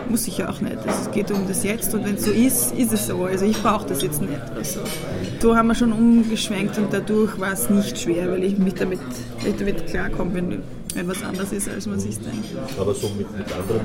muss 0.09 0.27
ich 0.27 0.39
ja 0.39 0.49
auch 0.49 0.61
nicht. 0.61 0.77
Also 0.77 1.01
es 1.01 1.11
geht 1.11 1.31
um 1.31 1.47
das 1.47 1.63
Jetzt 1.63 1.93
und 1.93 2.05
wenn 2.05 2.15
es 2.15 2.25
so 2.25 2.31
ist, 2.31 2.73
ist 2.73 2.91
es 2.91 3.07
so. 3.07 3.25
Also 3.25 3.45
ich 3.45 3.61
brauche 3.61 3.87
das 3.87 4.01
jetzt 4.01 4.21
nicht 4.21 4.41
oder 4.51 4.63
so. 4.63 5.55
Haben 5.55 5.67
wir 5.67 5.75
schon 5.75 5.91
umgeschwenkt 5.91 6.77
und 6.77 6.91
dadurch 6.91 7.39
war 7.39 7.53
es 7.53 7.69
nicht 7.69 7.99
schwer, 7.99 8.31
weil 8.31 8.43
ich 8.43 8.57
mich 8.57 8.73
damit, 8.75 8.99
ich 9.45 9.55
damit 9.57 9.87
klarkomme, 9.87 10.59
wenn 10.95 11.07
was 11.07 11.23
anders 11.23 11.51
ist, 11.51 11.69
als 11.69 11.87
man 11.87 11.99
sich 11.99 12.17
denkt. 12.19 12.45
Aber 12.79 12.93
so 12.93 13.09
mit, 13.17 13.31
mit 13.37 13.47
anderen 13.53 13.81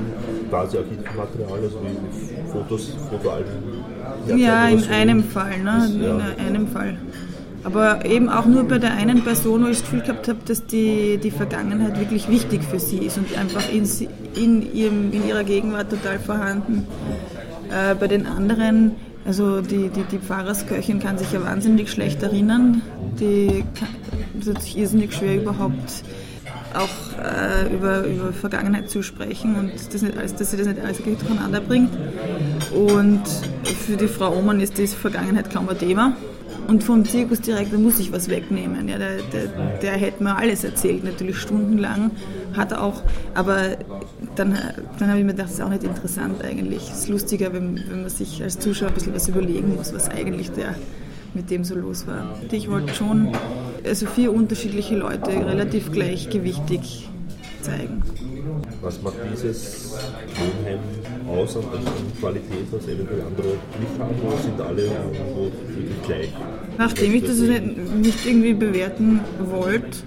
quasi 0.49 0.79
Archivmaterial, 0.79 1.61
also 1.63 1.81
wie 1.83 2.51
Fotos, 2.51 2.93
Fotoalben? 3.11 3.53
Ja, 4.37 4.69
in 4.69 4.79
so 4.79 4.91
einem 4.91 5.25
Fall, 5.25 5.59
ne? 5.59 5.85
Ist, 5.87 5.97
ja. 5.97 6.29
in 6.39 6.47
einem 6.47 6.69
Fall. 6.69 6.97
Aber 7.65 8.05
eben 8.05 8.29
auch 8.29 8.47
nur 8.47 8.63
bei 8.65 8.79
der 8.79 8.93
einen 8.93 9.25
Person, 9.25 9.65
wo 9.65 9.69
ich 9.69 9.79
das 9.79 9.83
Gefühl 9.83 10.03
gehabt 10.03 10.29
habe, 10.29 10.39
dass 10.47 10.67
die, 10.67 11.19
die 11.19 11.33
Vergangenheit 11.33 11.99
wirklich 11.99 12.29
wichtig 12.29 12.63
für 12.63 12.79
sie 12.79 12.99
ist 12.99 13.19
und 13.19 13.37
einfach 13.37 13.69
in, 13.73 13.89
in, 14.37 14.73
ihrem, 14.73 15.13
in 15.13 15.27
ihrer 15.27 15.43
Gegenwart 15.43 15.91
total 15.91 16.21
vorhanden. 16.21 16.87
Äh, 17.71 17.97
bei 17.97 18.07
den 18.07 18.25
anderen, 18.27 18.93
also 19.25 19.63
die, 19.63 19.89
die, 19.89 20.05
die 20.05 20.19
Pfarrersköchin 20.19 21.01
kann 21.01 21.19
sich 21.19 21.33
ja 21.33 21.43
wahnsinnig 21.43 21.91
schlecht 21.91 22.23
erinnern. 22.23 22.83
Die 23.19 23.65
kann, 23.75 23.89
ist 24.39 24.63
sich 24.63 24.79
irrsinnig 24.79 25.13
schwer 25.13 25.37
überhaupt 25.37 26.05
auch 26.77 26.89
äh, 27.23 27.75
über, 27.75 28.05
über 28.05 28.33
Vergangenheit 28.33 28.91
zu 28.91 29.03
sprechen 29.03 29.57
und 29.57 29.73
das 29.93 30.03
nicht 30.03 30.17
alles, 30.17 30.35
dass 30.35 30.51
sie 30.51 30.57
das 30.57 30.67
nicht 30.67 30.81
alles 30.81 30.99
durcheinander 30.99 31.61
bringt. 31.61 31.91
Und 32.73 33.23
für 33.65 33.97
die 33.97 34.09
Frau 34.09 34.37
Oman 34.37 34.61
ist 34.61 34.79
die 34.79 34.87
Vergangenheit 34.87 35.51
kaum 35.51 35.69
ein 35.69 35.79
Thema. 35.79 36.17
Und 36.69 36.83
vom 36.83 37.05
Zirkusdirektor 37.05 37.79
muss 37.79 38.01
ich 38.01 38.11
was 38.13 38.29
wegnehmen. 38.29 38.89
Ja, 38.89 38.99
der, 38.99 39.19
der, 39.33 39.47
der 39.81 39.93
hätte 39.93 40.23
mir 40.23 40.37
alles 40.37 40.65
erzählt, 40.65 41.05
natürlich 41.05 41.39
stundenlang. 41.39 42.11
Hat 42.57 42.73
er 42.73 42.83
auch, 42.83 43.03
aber 43.35 43.77
dann, 44.35 44.59
dann 44.99 45.09
habe 45.09 45.19
ich 45.21 45.25
mir 45.25 45.33
gedacht, 45.33 45.49
das 45.49 45.55
ist 45.55 45.61
auch 45.61 45.69
nicht 45.69 45.85
interessant 45.85 46.43
eigentlich. 46.43 46.91
Es 46.91 47.01
ist 47.01 47.09
lustiger, 47.09 47.53
wenn, 47.53 47.81
wenn 47.89 48.01
man 48.03 48.11
sich 48.11 48.43
als 48.43 48.59
Zuschauer 48.59 48.89
ein 48.89 48.95
bisschen 48.95 49.15
was 49.15 49.29
überlegen 49.29 49.77
muss, 49.77 49.95
was 49.95 50.09
eigentlich 50.09 50.51
der 50.51 50.75
mit 51.35 51.51
dem 51.51 51.63
so 51.65 51.75
los 51.75 52.07
war. 52.07 52.35
Ich 52.51 52.69
wollte 52.69 52.95
schon 52.95 53.29
also 53.87 54.07
vier 54.07 54.33
unterschiedliche 54.33 54.97
Leute 54.97 55.31
relativ 55.31 55.93
gleichgewichtig 55.93 57.09
zeigen. 57.63 58.03
Was 58.81 59.01
macht 59.03 59.17
dieses 59.33 59.95
Wohnheim 60.37 60.79
aus 61.29 61.57
an 61.57 61.65
Qualität, 62.21 62.67
was 62.71 62.85
eventuell 62.87 63.23
andere 63.23 63.49
nicht 63.81 63.99
haben, 63.99 64.15
oder 64.25 64.37
sind 64.39 64.61
alle 64.61 64.83
irgendwo 64.83 65.45
wirklich 65.45 66.03
gleich? 66.07 66.29
Nachdem 66.79 67.15
ich 67.15 67.25
das 67.25 67.39
nicht, 67.39 67.95
nicht 67.97 68.27
irgendwie 68.27 68.55
bewerten 68.55 69.21
wollte, 69.51 69.99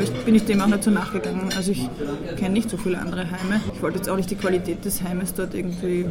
ich, 0.00 0.10
bin 0.24 0.34
ich 0.34 0.44
dem 0.44 0.60
auch 0.60 0.66
nicht 0.66 0.84
so 0.84 0.90
nachgegangen. 0.90 1.50
Also 1.56 1.72
ich 1.72 1.88
kenne 2.36 2.54
nicht 2.54 2.70
so 2.70 2.76
viele 2.76 2.98
andere 2.98 3.30
Heime. 3.30 3.60
Ich 3.74 3.82
wollte 3.82 3.98
jetzt 3.98 4.08
auch 4.08 4.16
nicht 4.16 4.30
die 4.30 4.36
Qualität 4.36 4.84
des 4.84 5.02
Heimes 5.02 5.34
dort 5.34 5.54
irgendwie 5.54 6.06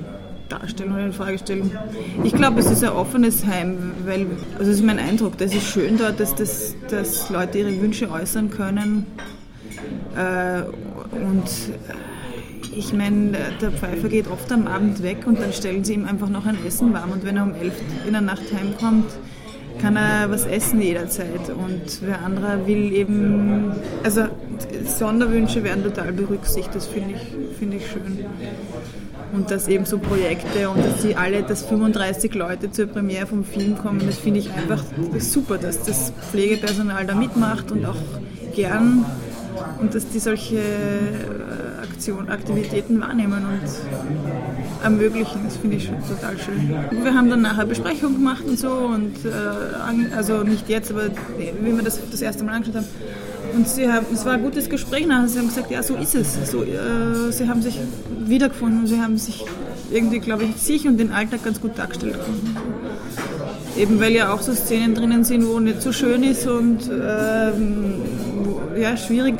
darstellen 0.59 0.93
oder 0.93 1.05
in 1.05 1.13
Frage 1.13 1.37
stellen. 1.37 1.71
Ich 2.23 2.33
glaube, 2.33 2.59
es 2.59 2.69
ist 2.69 2.83
ein 2.83 2.91
offenes 2.91 3.45
Heim, 3.45 3.77
weil, 4.05 4.27
also 4.57 4.71
das 4.71 4.79
ist 4.79 4.83
mein 4.83 4.99
Eindruck, 4.99 5.37
das 5.37 5.53
ist 5.53 5.67
schön 5.67 5.97
dort, 5.97 6.19
dass, 6.19 6.35
das, 6.35 6.75
dass 6.89 7.29
Leute 7.29 7.59
ihre 7.59 7.81
Wünsche 7.81 8.09
äußern 8.11 8.49
können. 8.49 9.05
Äh, 10.15 10.63
und 11.15 11.45
äh, 11.45 12.75
ich 12.75 12.93
meine, 12.93 13.37
der 13.61 13.71
Pfeifer 13.71 14.09
geht 14.09 14.27
oft 14.27 14.51
am 14.51 14.67
Abend 14.67 15.03
weg 15.03 15.25
und 15.25 15.39
dann 15.39 15.53
stellen 15.53 15.83
sie 15.83 15.93
ihm 15.93 16.05
einfach 16.05 16.29
noch 16.29 16.45
ein 16.45 16.57
Essen 16.65 16.93
warm 16.93 17.11
und 17.11 17.23
wenn 17.25 17.37
er 17.37 17.43
um 17.43 17.53
elf 17.53 17.73
in 18.05 18.13
der 18.13 18.21
Nacht 18.21 18.43
heimkommt, 18.53 19.11
kann 19.81 19.95
er 19.95 20.29
was 20.29 20.45
essen 20.45 20.81
jederzeit. 20.81 21.49
Und 21.49 22.01
wer 22.01 22.21
anderer 22.21 22.65
will 22.67 22.93
eben, 22.93 23.71
also 24.03 24.27
Sonderwünsche 24.85 25.63
werden 25.63 25.83
total 25.83 26.11
berücksichtigt, 26.13 26.75
das 26.75 26.87
finde 26.87 27.15
ich, 27.15 27.57
find 27.57 27.73
ich 27.73 27.87
schön 27.87 28.25
und 29.33 29.49
dass 29.49 29.67
eben 29.67 29.85
so 29.85 29.97
Projekte 29.97 30.69
und 30.69 30.85
dass 30.85 31.01
die 31.01 31.15
alle, 31.15 31.43
dass 31.43 31.63
35 31.65 32.33
Leute 32.35 32.71
zur 32.71 32.85
Premiere 32.85 33.25
vom 33.25 33.43
Film 33.43 33.77
kommen, 33.77 34.01
das 34.05 34.19
finde 34.19 34.39
ich 34.39 34.51
einfach 34.53 34.83
super, 35.19 35.57
dass 35.57 35.83
das 35.83 36.13
Pflegepersonal 36.31 37.05
da 37.05 37.15
mitmacht 37.15 37.71
und 37.71 37.85
auch 37.85 37.95
gern 38.55 39.05
und 39.81 39.95
dass 39.95 40.07
die 40.09 40.19
solche 40.19 40.57
äh, 40.57 41.81
Aktion, 41.81 42.29
Aktivitäten 42.29 42.99
wahrnehmen 43.01 43.43
und 43.45 44.83
ermöglichen. 44.83 45.41
Das 45.45 45.57
finde 45.57 45.77
ich 45.77 45.87
total 45.87 46.37
schön. 46.37 46.69
Wir 47.03 47.13
haben 47.13 47.29
dann 47.29 47.41
nachher 47.41 47.65
Besprechung 47.65 48.13
gemacht 48.15 48.43
und 48.47 48.59
so 48.59 48.69
und 48.69 49.25
äh, 49.25 50.15
also 50.15 50.43
nicht 50.43 50.69
jetzt, 50.69 50.91
aber 50.91 51.05
wie 51.37 51.75
wir 51.75 51.83
das 51.83 51.99
das 52.09 52.21
erste 52.21 52.43
Mal 52.43 52.55
angeschaut 52.55 52.77
haben 52.77 52.87
und 53.55 53.67
sie 53.67 53.91
haben, 53.91 54.05
es 54.13 54.25
war 54.25 54.33
ein 54.33 54.43
gutes 54.43 54.69
Gespräch 54.69 55.05
nachher. 55.05 55.27
Sie 55.27 55.39
haben 55.39 55.47
gesagt, 55.47 55.71
ja, 55.71 55.83
so 55.83 55.95
ist 55.95 56.15
es. 56.15 56.49
So, 56.49 56.63
äh, 56.63 57.31
sie 57.31 57.47
haben 57.47 57.61
sich 57.61 57.79
wiedergefunden. 58.25 58.87
Sie 58.87 58.99
haben 58.99 59.17
sich 59.17 59.45
irgendwie, 59.91 60.19
glaube 60.19 60.45
ich, 60.45 60.55
sich 60.57 60.87
und 60.87 60.97
den 60.97 61.11
Alltag 61.11 61.43
ganz 61.43 61.61
gut 61.61 61.77
dargestellt 61.77 62.15
gefunden. 62.15 62.55
Eben 63.77 63.99
weil 63.99 64.11
ja 64.11 64.33
auch 64.33 64.41
so 64.41 64.53
Szenen 64.53 64.95
drinnen 64.95 65.23
sind, 65.23 65.47
wo 65.47 65.59
nicht 65.59 65.81
so 65.81 65.91
schön 65.91 66.23
ist 66.23 66.47
und 66.47 66.89
ähm, 66.89 68.01
ja, 68.75 68.95
schwierig. 68.97 69.35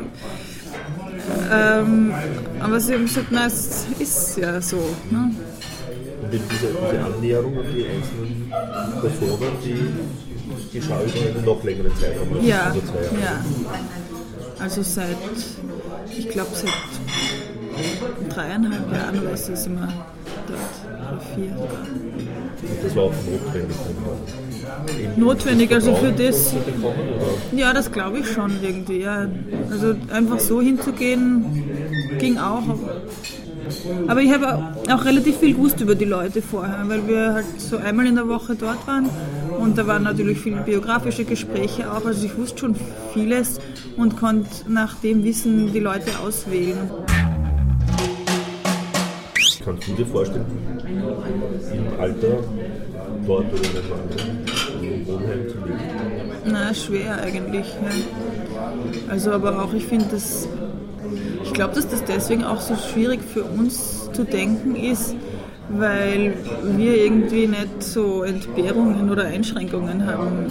Ähm, 1.52 2.14
aber 2.60 2.80
sie 2.80 2.94
haben 2.94 3.06
gesagt, 3.06 3.28
na, 3.30 3.46
es 3.48 3.86
ist 4.00 4.38
ja 4.38 4.60
so. 4.62 4.78
Ne? 5.12 5.32
Und 6.24 6.32
diese, 6.32 6.44
diese 6.50 7.04
Annäherung 7.04 7.58
an 7.58 7.66
die 7.76 7.86
einzelnen 7.86 8.52
Personen, 9.02 9.52
die 9.64 9.92
die 10.74 10.82
Schau 10.82 11.04
über 11.04 11.38
einen 11.38 11.46
noch 11.46 11.64
längeren 11.64 11.92
Zeitraum, 11.96 12.46
ja, 12.46 12.64
also 12.64 12.82
zwei 12.82 13.04
Jahre. 13.04 13.16
Ja. 13.22 13.46
Also 14.60 14.82
seit, 14.82 15.18
ich 16.18 16.30
glaube 16.30 16.52
seit 16.54 16.72
dreieinhalb 18.34 18.92
Jahren 18.92 19.20
oder 19.20 19.38
so 19.38 19.56
sind 19.56 19.76
wir 19.80 19.88
dort, 20.48 21.12
oder 21.12 21.22
vier 21.36 21.50
sogar. 21.50 21.88
Das 22.84 22.96
war 22.96 23.04
auch 23.04 23.14
notwendig. 23.14 23.78
Notwendig, 25.18 25.74
also 25.74 25.96
für 25.96 26.12
das. 26.12 26.54
Ja, 27.52 27.74
das 27.74 27.92
glaube 27.92 28.20
ich 28.20 28.28
schon 28.28 28.52
irgendwie. 28.62 29.02
Ja. 29.02 29.28
Also 29.70 29.96
einfach 30.12 30.40
so 30.40 30.62
hinzugehen, 30.62 31.46
ging 32.20 32.38
auch. 32.38 32.64
Aber 34.08 34.22
ich 34.22 34.32
habe 34.32 34.76
auch 34.92 35.06
relativ 35.06 35.38
viel 35.38 35.54
gewusst 35.56 35.80
über 35.82 35.96
die 35.96 36.06
Leute 36.06 36.42
vorher, 36.42 36.84
weil 36.88 37.08
wir 37.08 37.34
halt 37.34 37.46
so 37.58 37.78
einmal 37.78 38.06
in 38.08 38.16
der 38.16 38.28
Woche 38.28 38.56
dort 38.56 38.86
waren 38.88 39.10
und 39.64 39.78
da 39.78 39.88
waren 39.88 40.04
natürlich 40.04 40.40
viele 40.40 40.62
biografische 40.62 41.24
Gespräche 41.24 41.92
auch. 41.92 42.06
Also 42.06 42.26
ich 42.26 42.38
wusste 42.38 42.60
schon 42.60 42.76
vieles 43.14 43.60
und 43.98 44.18
konnte 44.18 44.50
nach 44.68 44.96
dem 44.96 45.24
Wissen 45.24 45.72
die 45.72 45.80
Leute 45.80 46.12
auswählen. 46.20 46.90
Kannst 49.64 49.88
du 49.88 49.94
dir 49.94 50.06
vorstellen, 50.06 50.46
im 50.86 52.00
Alter 52.00 52.44
dort 53.26 53.46
oder 53.54 53.62
in 54.82 54.90
einem 54.90 55.08
Wohnheim 55.08 55.48
zu 55.48 55.56
leben? 55.60 55.80
Na, 56.46 56.74
schwer 56.74 57.22
eigentlich. 57.22 57.68
Ja. 57.68 58.74
Also 59.10 59.32
aber 59.32 59.64
auch, 59.64 59.74
ich 59.74 59.86
finde 59.86 60.08
das, 60.12 60.50
ich 61.46 61.54
glaube, 61.54 61.76
dass 61.76 61.88
das 61.88 62.04
deswegen 62.04 62.44
auch 62.44 62.60
so 62.60 62.76
schwierig 62.76 63.22
für 63.22 63.46
uns 63.46 64.12
zu 64.12 64.26
denken 64.26 64.76
ist, 64.76 65.16
weil 65.78 66.34
wir 66.64 66.96
irgendwie 67.04 67.48
nicht 67.48 67.82
so 67.82 68.24
Entbehrungen 68.24 69.10
oder 69.10 69.26
Einschränkungen 69.26 70.06
haben 70.06 70.46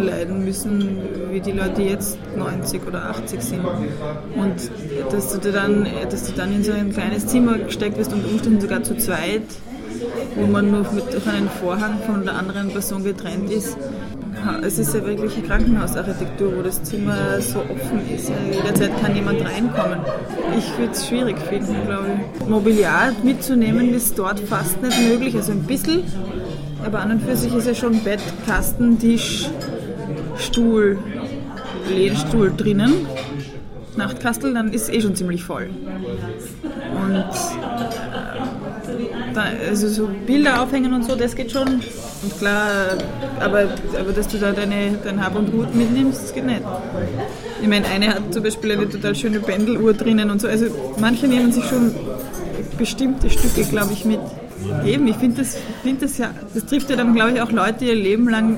leiden 0.00 0.44
müssen, 0.44 0.98
wie 1.30 1.40
die 1.40 1.52
Leute 1.52 1.82
jetzt 1.82 2.18
90 2.36 2.86
oder 2.86 3.10
80 3.10 3.40
sind. 3.40 3.64
Und 3.64 4.70
dass 5.10 5.38
du 5.38 5.52
dann, 5.52 5.86
dass 6.10 6.24
du 6.24 6.32
dann 6.32 6.52
in 6.52 6.64
so 6.64 6.72
ein 6.72 6.92
kleines 6.92 7.26
Zimmer 7.26 7.58
gesteckt 7.58 7.98
wirst 7.98 8.12
und 8.12 8.24
umständlich 8.24 8.62
sogar 8.62 8.82
zu 8.82 8.96
zweit, 8.96 9.42
wo 10.36 10.46
man 10.46 10.70
nur 10.70 10.86
mit, 10.92 11.12
durch 11.12 11.26
einen 11.26 11.48
Vorhang 11.48 11.98
von 12.06 12.24
der 12.24 12.34
anderen 12.34 12.70
Person 12.70 13.04
getrennt 13.04 13.50
ist, 13.50 13.76
es 14.62 14.78
ist 14.78 14.94
ja 14.94 15.04
wirklich 15.04 15.36
eine 15.36 15.46
Krankenhausarchitektur, 15.46 16.56
wo 16.56 16.62
das 16.62 16.82
Zimmer 16.82 17.40
so 17.40 17.60
offen 17.60 18.00
ist. 18.14 18.30
Jederzeit 18.52 18.90
kann 19.00 19.14
jemand 19.14 19.44
reinkommen. 19.44 19.98
Ich 20.58 20.78
würde 20.78 20.92
es 20.92 21.06
schwierig 21.06 21.38
finden, 21.38 21.76
glaube 21.86 22.06
ich. 22.40 22.48
Mobiliar 22.48 23.12
mitzunehmen 23.22 23.94
ist 23.94 24.18
dort 24.18 24.40
fast 24.40 24.82
nicht 24.82 24.98
möglich, 25.08 25.34
also 25.36 25.52
ein 25.52 25.62
bisschen. 25.62 26.04
Aber 26.84 27.00
an 27.00 27.12
und 27.12 27.22
für 27.22 27.36
sich 27.36 27.54
ist 27.54 27.66
ja 27.66 27.74
schon 27.74 28.00
Bett, 28.00 28.20
Kasten, 28.46 28.98
Tisch, 28.98 29.48
Stuhl, 30.38 30.98
Lehnstuhl 31.88 32.52
drinnen. 32.54 33.06
Nachtkastel, 33.96 34.52
dann 34.54 34.72
ist 34.72 34.92
eh 34.92 35.00
schon 35.00 35.14
ziemlich 35.14 35.44
voll. 35.44 35.70
Und 37.06 37.16
äh, 37.16 37.24
da, 39.32 39.44
also 39.68 39.88
so 39.88 40.10
Bilder 40.26 40.62
aufhängen 40.62 40.92
und 40.92 41.04
so, 41.04 41.14
das 41.14 41.36
geht 41.36 41.52
schon. 41.52 41.80
Und 42.24 42.38
klar, 42.38 42.96
aber, 43.38 43.68
aber 44.00 44.12
dass 44.12 44.28
du 44.28 44.38
da 44.38 44.52
deine, 44.52 44.96
dein 45.04 45.22
Hab 45.22 45.36
und 45.36 45.52
Gut 45.52 45.74
mitnimmst, 45.74 46.22
das 46.22 46.32
geht 46.32 46.46
nicht. 46.46 46.62
Ich 47.60 47.68
meine, 47.68 47.86
eine 47.86 48.14
hat 48.14 48.32
zum 48.32 48.42
Beispiel 48.42 48.72
eine 48.72 48.88
total 48.88 49.14
schöne 49.14 49.40
Pendeluhr 49.40 49.92
drinnen 49.92 50.30
und 50.30 50.40
so. 50.40 50.48
Also 50.48 50.66
manche 50.98 51.28
nehmen 51.28 51.52
sich 51.52 51.64
schon 51.64 51.94
bestimmte 52.78 53.28
Stücke, 53.28 53.64
glaube 53.64 53.92
ich, 53.92 54.06
mit. 54.06 54.20
Eben, 54.86 55.06
ich 55.06 55.16
finde 55.16 55.42
das, 55.42 55.58
find 55.82 56.00
das 56.00 56.16
ja, 56.16 56.30
das 56.54 56.64
trifft 56.64 56.88
ja 56.88 56.96
dann, 56.96 57.14
glaube 57.14 57.32
ich, 57.32 57.42
auch 57.42 57.52
Leute, 57.52 57.80
die 57.80 57.88
ihr 57.88 57.94
Leben 57.94 58.30
lang 58.30 58.56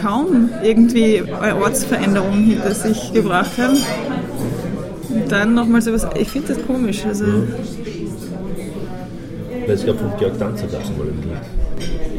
kaum 0.00 0.50
irgendwie 0.62 1.24
eine 1.40 1.56
Ortsveränderung 1.56 2.44
hinter 2.44 2.72
sich 2.72 3.12
gebracht 3.12 3.58
haben. 3.58 3.78
Und 5.08 5.32
dann 5.32 5.54
nochmal 5.54 5.82
sowas, 5.82 6.06
ich 6.16 6.28
finde 6.28 6.54
das 6.54 6.64
komisch. 6.64 7.04
Also, 7.04 7.24
weil 9.66 9.74
es 9.74 9.84
gab 9.84 9.98
von 9.98 10.12
Georg 10.18 10.38
Danzer 10.38 10.68
gab 10.68 10.84
es 10.84 10.90
mal 10.90 11.08
ein 11.08 11.20
Lied, 11.20 11.67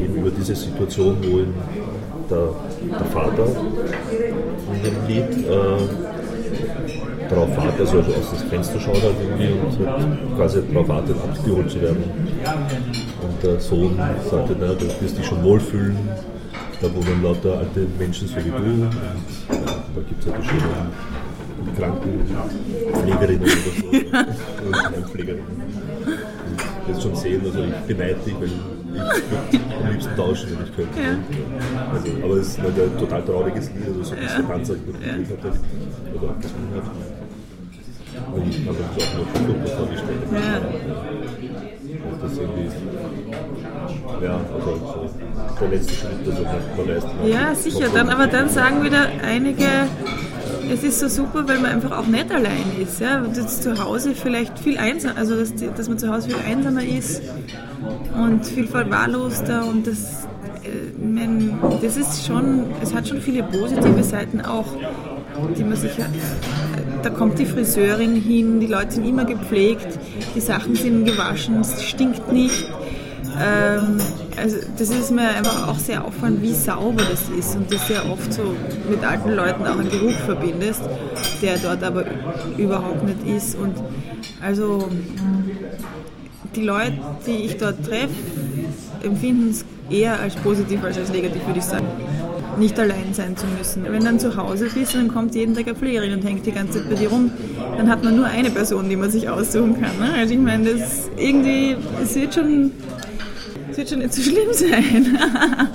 eben 0.02 0.16
über 0.16 0.30
diese 0.30 0.54
Situation, 0.54 1.16
wo 1.22 1.38
eben 1.40 1.54
der, 2.30 2.48
der 2.98 3.06
Vater 3.06 3.46
in 4.74 4.82
dem 4.82 5.06
Lied 5.06 5.46
äh, 5.46 5.76
darauf 7.28 7.56
wartet, 7.56 7.80
also 7.80 7.98
aus 7.98 8.30
das 8.32 8.42
Fenster 8.44 8.80
schaut 8.80 9.02
halt 9.02 9.14
irgendwie 9.22 9.52
und 9.52 9.86
halt 9.86 10.36
quasi 10.36 10.62
darauf 10.72 10.88
wartet, 10.88 11.16
abgeholt 11.16 11.70
zu 11.70 11.80
werden. 11.80 12.04
Und 13.22 13.42
der 13.42 13.60
Sohn 13.60 13.96
sagte, 14.30 14.56
na, 14.58 14.68
du 14.74 14.86
wirst 15.00 15.18
dich 15.18 15.26
schon 15.26 15.42
wohlfühlen, 15.42 15.96
da 16.80 16.88
wohnen 16.94 17.22
lauter 17.22 17.58
alte 17.58 17.86
Menschen 17.98 18.28
so 18.28 18.36
wie 18.36 18.50
du. 18.50 18.56
Und 18.56 18.82
ja, 18.82 19.56
da 19.94 20.00
gibt 20.08 20.24
es 20.24 20.32
halt 20.32 20.42
die 20.42 20.48
schönen 20.48 20.90
Krankenpflegerinnen 21.76 23.42
oder 23.42 23.50
so. 23.50 24.70
Krankenpflegerinnen 24.80 25.70
jetzt 26.90 27.02
schon 27.02 27.14
sehen, 27.16 27.40
also 27.44 27.64
ich 27.64 27.74
beneide 27.86 28.16
dich, 28.20 28.34
weil 28.40 28.50
ich 28.94 29.60
am 29.82 29.90
liebsten 29.92 30.16
tauschen, 30.16 30.48
wenn 30.50 30.66
ich 30.66 30.76
könnte. 30.76 31.00
Ja. 31.00 31.92
Also, 31.92 32.08
aber 32.24 32.34
es 32.34 32.48
ist 32.48 32.58
nicht 32.58 32.80
ein 32.80 32.98
total 32.98 33.22
trauriges 33.22 33.70
Lied, 33.70 33.86
also 33.86 34.02
so 34.02 34.14
ein 34.14 34.20
bisschen 34.20 34.46
Panzer, 34.46 34.74
ja. 34.74 34.80
oder 36.14 36.30
abgesungen 36.30 36.74
hat. 36.76 36.90
Und 38.34 38.48
ich 38.48 38.58
mir 38.60 38.72
das 38.72 38.78
auch 38.78 39.18
noch 39.18 39.28
super 39.34 39.76
vorgestellt. 39.76 40.22
Ja. 40.32 40.56
Und 42.10 42.22
das 42.22 42.38
irgendwie, 42.38 42.70
ja, 44.24 44.40
also 44.54 44.70
so 44.80 45.10
der 45.60 45.68
letzte 45.68 45.94
Schritt, 45.94 46.10
also 46.26 46.42
man 46.42 46.88
weiß, 46.88 47.04
Ja, 47.26 47.54
sicher. 47.54 47.86
Dann, 47.92 48.08
aber 48.08 48.26
dann 48.26 48.48
sagen 48.48 48.82
wieder 48.82 49.06
einige, 49.24 49.66
es 50.72 50.84
ist 50.84 51.00
so 51.00 51.08
super, 51.08 51.48
weil 51.48 51.58
man 51.58 51.72
einfach 51.72 51.98
auch 51.98 52.06
nicht 52.06 52.30
allein 52.32 52.64
ist. 52.80 53.00
Ja? 53.00 53.20
Das 53.20 53.60
zu 53.60 53.82
Hause 53.82 54.14
vielleicht 54.14 54.58
viel 54.58 54.78
einsamer, 54.78 55.16
also 55.16 55.36
dass, 55.36 55.52
dass 55.54 55.88
man 55.88 55.98
zu 55.98 56.12
Hause 56.12 56.30
viel 56.30 56.38
einsamer 56.46 56.84
ist 56.84 57.22
und 58.14 58.44
viel 58.44 58.66
verwahrloster 58.66 59.66
und 59.66 59.86
das, 59.86 60.26
äh, 60.64 61.02
mein, 61.02 61.58
das 61.82 61.96
ist 61.96 62.26
schon, 62.26 62.66
es 62.82 62.94
hat 62.94 63.08
schon 63.08 63.20
viele 63.20 63.42
positive 63.42 64.02
Seiten 64.02 64.40
auch, 64.40 64.66
die 65.56 65.64
man 65.64 65.76
sich, 65.76 65.92
da 67.02 67.10
kommt 67.10 67.38
die 67.38 67.46
Friseurin 67.46 68.14
hin, 68.14 68.60
die 68.60 68.66
Leute 68.66 68.92
sind 68.92 69.06
immer 69.06 69.24
gepflegt, 69.24 69.98
die 70.34 70.40
Sachen 70.40 70.74
sind 70.74 71.04
gewaschen, 71.04 71.60
es 71.60 71.82
stinkt 71.82 72.32
nicht. 72.32 72.68
Ähm, 73.42 73.98
also 74.36 74.56
das 74.78 74.90
ist 74.90 75.10
mir 75.10 75.28
einfach 75.28 75.68
auch 75.68 75.78
sehr 75.78 76.04
auffallend, 76.04 76.42
wie 76.42 76.52
sauber 76.52 77.02
das 77.10 77.28
ist 77.38 77.56
und 77.56 77.72
das 77.72 77.88
ja 77.88 78.02
oft 78.10 78.32
so 78.32 78.54
mit 78.88 79.04
alten 79.04 79.30
Leuten 79.30 79.66
auch 79.66 79.78
einen 79.78 79.90
Geruch 79.90 80.18
verbindest, 80.26 80.82
der 81.42 81.58
dort 81.58 81.82
aber 81.82 82.04
überhaupt 82.58 83.04
nicht 83.04 83.26
ist. 83.26 83.56
Und 83.56 83.74
also 84.42 84.88
die 86.54 86.62
Leute, 86.62 86.98
die 87.26 87.44
ich 87.44 87.56
dort 87.56 87.84
treffe, 87.84 88.14
empfinden 89.02 89.50
es 89.50 89.64
eher 89.90 90.18
als 90.20 90.34
positiv 90.36 90.82
als 90.84 90.98
als 90.98 91.10
negativ, 91.10 91.46
würde 91.46 91.58
ich 91.58 91.64
sagen. 91.64 91.86
Nicht 92.58 92.78
allein 92.78 93.14
sein 93.14 93.36
zu 93.36 93.46
müssen. 93.58 93.84
Wenn 93.84 94.04
dann 94.04 94.18
zu 94.18 94.36
Hause 94.36 94.68
bist 94.74 94.94
dann 94.94 95.08
kommt 95.08 95.34
jeden 95.34 95.54
Tag 95.54 95.66
eine 95.66 95.74
Pflegerin 95.74 96.12
und 96.12 96.24
hängt 96.24 96.44
die 96.44 96.52
ganze 96.52 96.78
Zeit 96.78 96.90
bei 96.90 96.96
dir 96.96 97.08
rum, 97.08 97.30
dann 97.76 97.88
hat 97.88 98.04
man 98.04 98.16
nur 98.16 98.26
eine 98.26 98.50
Person, 98.50 98.88
die 98.88 98.96
man 98.96 99.10
sich 99.10 99.28
aussuchen 99.28 99.80
kann. 99.80 99.98
Ne? 99.98 100.12
Also 100.18 100.34
ich 100.34 100.40
meine, 100.40 100.74
das 100.74 101.08
irgendwie, 101.16 101.76
es 102.02 102.14
wird 102.16 102.34
schon 102.34 102.72
es 103.70 103.76
wird 103.76 103.88
schon 103.88 103.98
nicht 104.00 104.12
so 104.12 104.22
schlimm 104.22 104.52
sein. 104.52 105.18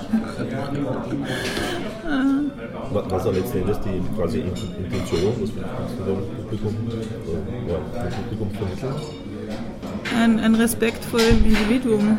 Was 2.92 3.26
auch 3.26 3.32
letzten 3.32 3.58
Endes 3.58 3.78
die 3.80 4.00
quasi 4.16 4.38
Intention, 4.40 5.34
was 5.40 5.50
wir 5.54 5.64
dem 6.06 6.18
Publikum, 6.48 6.74
äh, 6.88 8.08
Publikum 8.10 8.50
vermitteln. 8.52 9.25
Ein, 10.16 10.40
ein 10.40 10.54
Respekt 10.54 11.04
vor 11.04 11.20
dem 11.20 11.44
Individuum, 11.44 12.18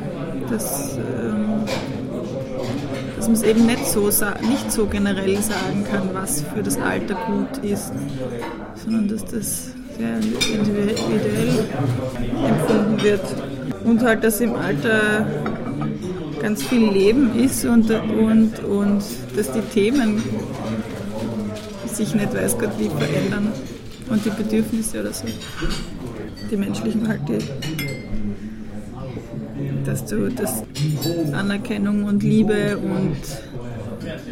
dass, 0.49 0.97
ähm, 0.97 1.63
dass 3.15 3.27
man 3.27 3.35
es 3.35 3.43
eben 3.43 3.65
nicht 3.65 3.87
so, 3.87 4.07
nicht 4.07 4.71
so 4.71 4.85
generell 4.85 5.37
sagen 5.41 5.83
kann, 5.89 6.09
was 6.13 6.43
für 6.53 6.63
das 6.63 6.77
Alter 6.77 7.15
gut 7.15 7.63
ist, 7.63 7.91
sondern 8.83 9.07
dass 9.07 9.25
das 9.25 9.71
sehr 9.97 10.15
individuell 10.17 11.65
empfunden 12.47 13.03
wird. 13.03 13.21
Und 13.83 14.03
halt, 14.03 14.23
dass 14.23 14.41
im 14.41 14.55
Alter 14.55 15.25
ganz 16.41 16.63
viel 16.63 16.89
Leben 16.89 17.37
ist 17.39 17.65
und, 17.65 17.89
und, 17.89 18.63
und 18.63 19.03
dass 19.35 19.51
die 19.51 19.61
Themen 19.73 20.23
sich 21.91 22.13
nicht 22.13 22.33
weiß 22.33 22.57
Gott 22.59 22.71
wie 22.77 22.89
verändern 22.89 23.51
und 24.09 24.23
die 24.23 24.29
Bedürfnisse 24.29 25.01
oder 25.01 25.13
so. 25.13 25.25
Die 26.49 26.57
menschlichen 26.57 27.07
halt, 27.07 27.21
die, 27.27 27.39
dass 29.87 30.05
du 30.05 30.29
das 30.29 30.63
Anerkennung 31.31 32.03
und 32.03 32.21
Liebe 32.21 32.77
und 32.77 33.17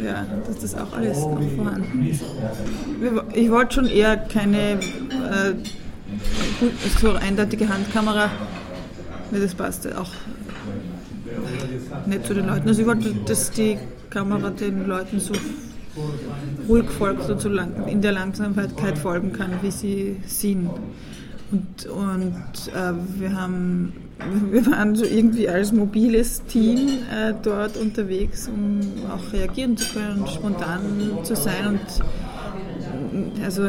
ja, 0.04 0.26
dass 0.46 0.58
das 0.58 0.74
auch 0.74 0.92
alles 0.96 1.18
noch 1.18 1.40
vorhanden 1.56 2.06
ist. 2.06 2.22
Ich 3.32 3.50
wollte 3.50 3.74
schon 3.74 3.86
eher 3.88 4.16
keine 4.16 4.72
äh, 4.72 5.54
so 7.00 7.12
eindeutige 7.12 7.68
Handkamera, 7.68 8.30
weil 9.30 9.40
das 9.40 9.54
passt 9.54 9.90
auch 9.94 10.10
nicht 12.06 12.26
zu 12.26 12.34
den 12.34 12.46
Leuten. 12.46 12.68
Also 12.68 12.82
ich 12.82 12.86
wollte, 12.86 13.14
dass 13.24 13.50
die 13.50 13.78
Kamera 14.10 14.50
den 14.50 14.86
Leuten 14.86 15.20
so 15.20 15.32
ruhig 16.68 16.88
folgt 16.90 17.28
und 17.30 17.40
so 17.40 17.48
lang, 17.48 17.86
in 17.86 18.02
der 18.02 18.12
Langsamkeit 18.12 18.98
folgen 18.98 19.32
kann, 19.32 19.52
wie 19.62 19.70
sie 19.70 20.16
sehen. 20.26 20.68
Und, 21.52 21.86
und 21.86 22.72
äh, 22.74 23.20
wir 23.20 23.32
haben 23.34 23.92
wir 24.50 24.66
waren 24.66 24.94
so 24.94 25.04
irgendwie 25.04 25.48
als 25.48 25.72
mobiles 25.72 26.42
Team 26.44 26.88
äh, 27.14 27.34
dort 27.42 27.76
unterwegs, 27.76 28.48
um 28.48 28.80
auch 29.10 29.32
reagieren 29.32 29.76
zu 29.76 29.92
können 29.92 30.20
und 30.20 30.28
spontan 30.30 30.80
zu 31.22 31.36
sein 31.36 31.66
und 31.66 33.44
also 33.44 33.62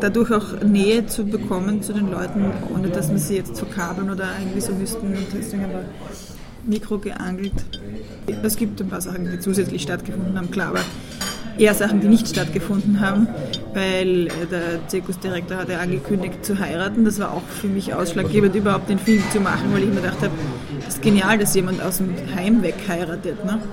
dadurch 0.00 0.32
auch 0.32 0.62
Nähe 0.62 1.06
zu 1.06 1.24
bekommen 1.24 1.82
zu 1.82 1.92
den 1.92 2.10
Leuten, 2.10 2.50
ohne 2.74 2.88
dass 2.88 3.10
wir 3.10 3.18
sie 3.18 3.36
jetzt 3.36 3.58
verkabeln 3.58 4.10
oder 4.10 4.28
irgendwie 4.38 4.60
so 4.60 4.72
müssten. 4.72 5.08
Und 5.08 5.26
deswegen 5.32 5.68
wir 5.68 5.84
Mikro 6.64 6.98
geangelt. 6.98 7.52
Es 8.42 8.56
gibt 8.56 8.80
ein 8.80 8.88
paar 8.88 9.00
Sachen, 9.00 9.30
die 9.30 9.38
zusätzlich 9.38 9.82
stattgefunden 9.82 10.36
haben, 10.36 10.50
klar, 10.50 10.68
aber 10.68 10.80
eher 11.58 11.74
Sachen, 11.74 12.00
die 12.00 12.08
nicht 12.08 12.28
stattgefunden 12.28 13.00
haben, 13.00 13.26
weil 13.74 14.28
der 14.50 14.86
Zirkusdirektor 14.88 15.58
hatte 15.58 15.78
angekündigt 15.78 16.44
zu 16.44 16.58
heiraten. 16.58 17.04
Das 17.04 17.18
war 17.18 17.32
auch 17.32 17.42
für 17.42 17.68
mich 17.68 17.94
ausschlaggebend, 17.94 18.54
überhaupt 18.54 18.88
den 18.88 18.98
Film 18.98 19.22
zu 19.32 19.40
machen, 19.40 19.72
weil 19.72 19.82
ich 19.82 19.88
mir 19.88 19.96
gedacht 20.02 20.20
habe, 20.20 20.32
das 20.84 20.94
ist 20.94 21.02
genial, 21.02 21.38
dass 21.38 21.54
jemand 21.54 21.82
aus 21.82 21.98
dem 21.98 22.14
Heim 22.34 22.62
weg 22.62 22.76
heiratet. 22.88 23.44
Ne? 23.44 23.58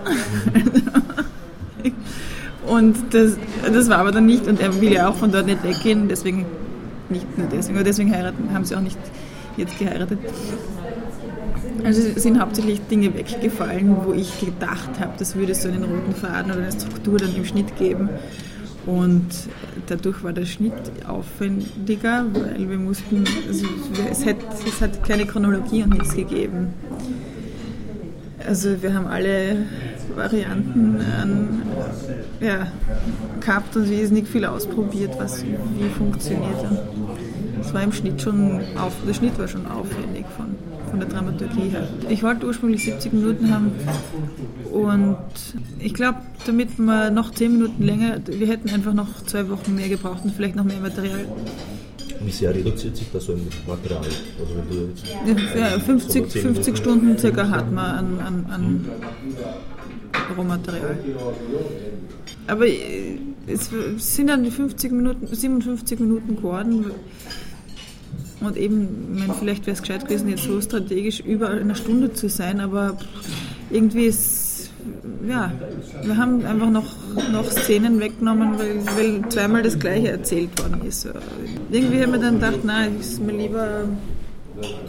Und 2.69 2.97
das, 3.13 3.37
das 3.71 3.89
war 3.89 3.97
aber 3.97 4.11
dann 4.11 4.27
nicht, 4.27 4.45
und 4.47 4.59
er 4.61 4.79
will 4.79 4.93
ja 4.93 5.09
auch 5.09 5.15
von 5.15 5.31
dort 5.31 5.47
nicht 5.47 5.63
weggehen, 5.63 6.07
deswegen 6.07 6.45
nicht 7.09 7.35
nur 7.35 7.47
deswegen, 7.47 7.77
aber 7.77 7.83
deswegen 7.83 8.13
heiraten, 8.13 8.53
haben 8.53 8.63
sie 8.63 8.75
auch 8.75 8.81
nicht 8.81 8.99
jetzt 9.57 9.79
geheiratet. 9.79 10.19
Also 11.83 12.01
sind 12.19 12.39
hauptsächlich 12.39 12.79
Dinge 12.91 13.13
weggefallen, 13.15 13.95
wo 14.05 14.13
ich 14.13 14.39
gedacht 14.39 14.99
habe, 14.99 15.13
das 15.17 15.35
würde 15.35 15.55
so 15.55 15.67
einen 15.67 15.83
roten 15.83 16.13
Faden 16.13 16.51
oder 16.51 16.61
eine 16.61 16.71
Struktur 16.71 17.17
dann 17.17 17.35
im 17.35 17.45
Schnitt 17.45 17.75
geben. 17.77 18.09
Und 18.89 19.27
dadurch 19.85 20.23
war 20.23 20.33
der 20.33 20.45
Schnitt 20.45 20.73
aufwendiger, 21.07 22.25
weil 22.33 22.67
wir 22.67 22.77
mussten, 22.77 23.23
also 23.47 23.67
es, 24.09 24.25
hat, 24.25 24.37
es 24.65 24.81
hat 24.81 25.03
keine 25.03 25.27
Chronologie 25.27 25.83
und 25.83 25.93
nichts 25.93 26.15
gegeben. 26.15 26.73
Also 28.47 28.81
wir 28.81 28.91
haben 28.95 29.05
alle 29.05 29.57
Varianten 30.15 30.99
an, 31.21 31.61
ja, 32.39 32.67
gehabt 33.39 33.75
und 33.75 33.87
wesentlich 33.91 34.27
viel 34.27 34.45
ausprobiert, 34.45 35.11
was 35.19 35.43
wie 35.45 35.89
funktioniert. 35.95 36.65
Es 37.69 37.75
war 37.75 37.83
im 37.83 37.93
Schnitt 37.93 38.19
schon 38.19 38.61
auf, 38.77 38.93
der 39.07 39.13
Schnitt 39.13 39.37
war 39.37 39.47
schon 39.47 39.67
aufwendig 39.67 40.25
von 40.35 40.55
von 40.89 40.99
der 40.99 41.07
Dramaturgie 41.07 41.69
her. 41.69 41.87
Ich 42.09 42.23
wollte 42.23 42.47
ursprünglich 42.47 42.83
70 42.83 43.13
Minuten 43.13 43.53
haben 43.53 43.71
und 44.71 45.17
ich 45.77 45.93
glaube, 45.93 46.17
damit 46.47 46.79
wir 46.79 47.11
noch 47.11 47.31
10 47.31 47.51
Minuten 47.51 47.83
länger, 47.83 48.19
wir 48.25 48.47
hätten 48.47 48.69
einfach 48.69 48.93
noch 48.93 49.23
zwei 49.27 49.47
Wochen 49.49 49.75
mehr 49.75 49.87
gebraucht 49.87 50.21
und 50.23 50.33
vielleicht 50.33 50.55
noch 50.55 50.63
mehr 50.63 50.79
Material. 50.79 51.25
Wie 52.21 52.31
sehr 52.31 52.55
reduziert 52.55 52.97
sich 52.97 53.07
das 53.13 53.25
so 53.25 53.33
ein 53.33 53.47
Material? 53.67 54.01
Also 54.01 54.55
wenn 55.25 55.37
du 55.37 55.59
ja, 55.59 55.79
50, 55.79 56.31
50 56.31 56.75
Stunden 56.75 57.19
circa 57.19 57.47
hat 57.49 57.71
man 57.71 57.85
an, 57.85 58.19
an, 58.19 58.45
an 58.49 58.85
Rohmaterial. 60.35 60.97
Aber 62.47 62.65
es 62.65 63.69
sind 63.97 64.27
dann 64.27 64.43
die 64.43 64.49
50 64.49 64.91
Minuten, 64.91 65.27
57 65.27 65.99
Minuten 65.99 66.35
geworden. 66.35 66.85
Und 68.41 68.57
eben, 68.57 69.13
ich 69.13 69.19
meine, 69.19 69.33
vielleicht 69.33 69.65
wäre 69.65 69.75
es 69.75 69.81
gescheit 69.81 70.05
gewesen, 70.05 70.29
jetzt 70.29 70.43
so 70.43 70.61
strategisch 70.61 71.19
über 71.19 71.49
eine 71.49 71.75
Stunde 71.75 72.13
zu 72.13 72.29
sein, 72.29 72.61
aber 72.61 72.97
irgendwie 73.69 74.05
ist, 74.05 74.69
ja, 75.27 75.51
wir 76.03 76.17
haben 76.17 76.45
einfach 76.45 76.69
noch, 76.69 76.95
noch 77.31 77.51
Szenen 77.51 77.99
weggenommen, 77.99 78.57
weil, 78.57 78.85
weil 78.95 79.29
zweimal 79.29 79.61
das 79.61 79.77
Gleiche 79.77 80.09
erzählt 80.09 80.57
worden 80.57 80.81
ist. 80.87 81.07
Irgendwie 81.69 82.01
haben 82.01 82.13
wir 82.13 82.19
dann 82.19 82.35
gedacht, 82.35 82.63
nein, 82.63 82.95
es 82.99 83.13
ist 83.13 83.21
mir 83.21 83.33
lieber 83.33 83.85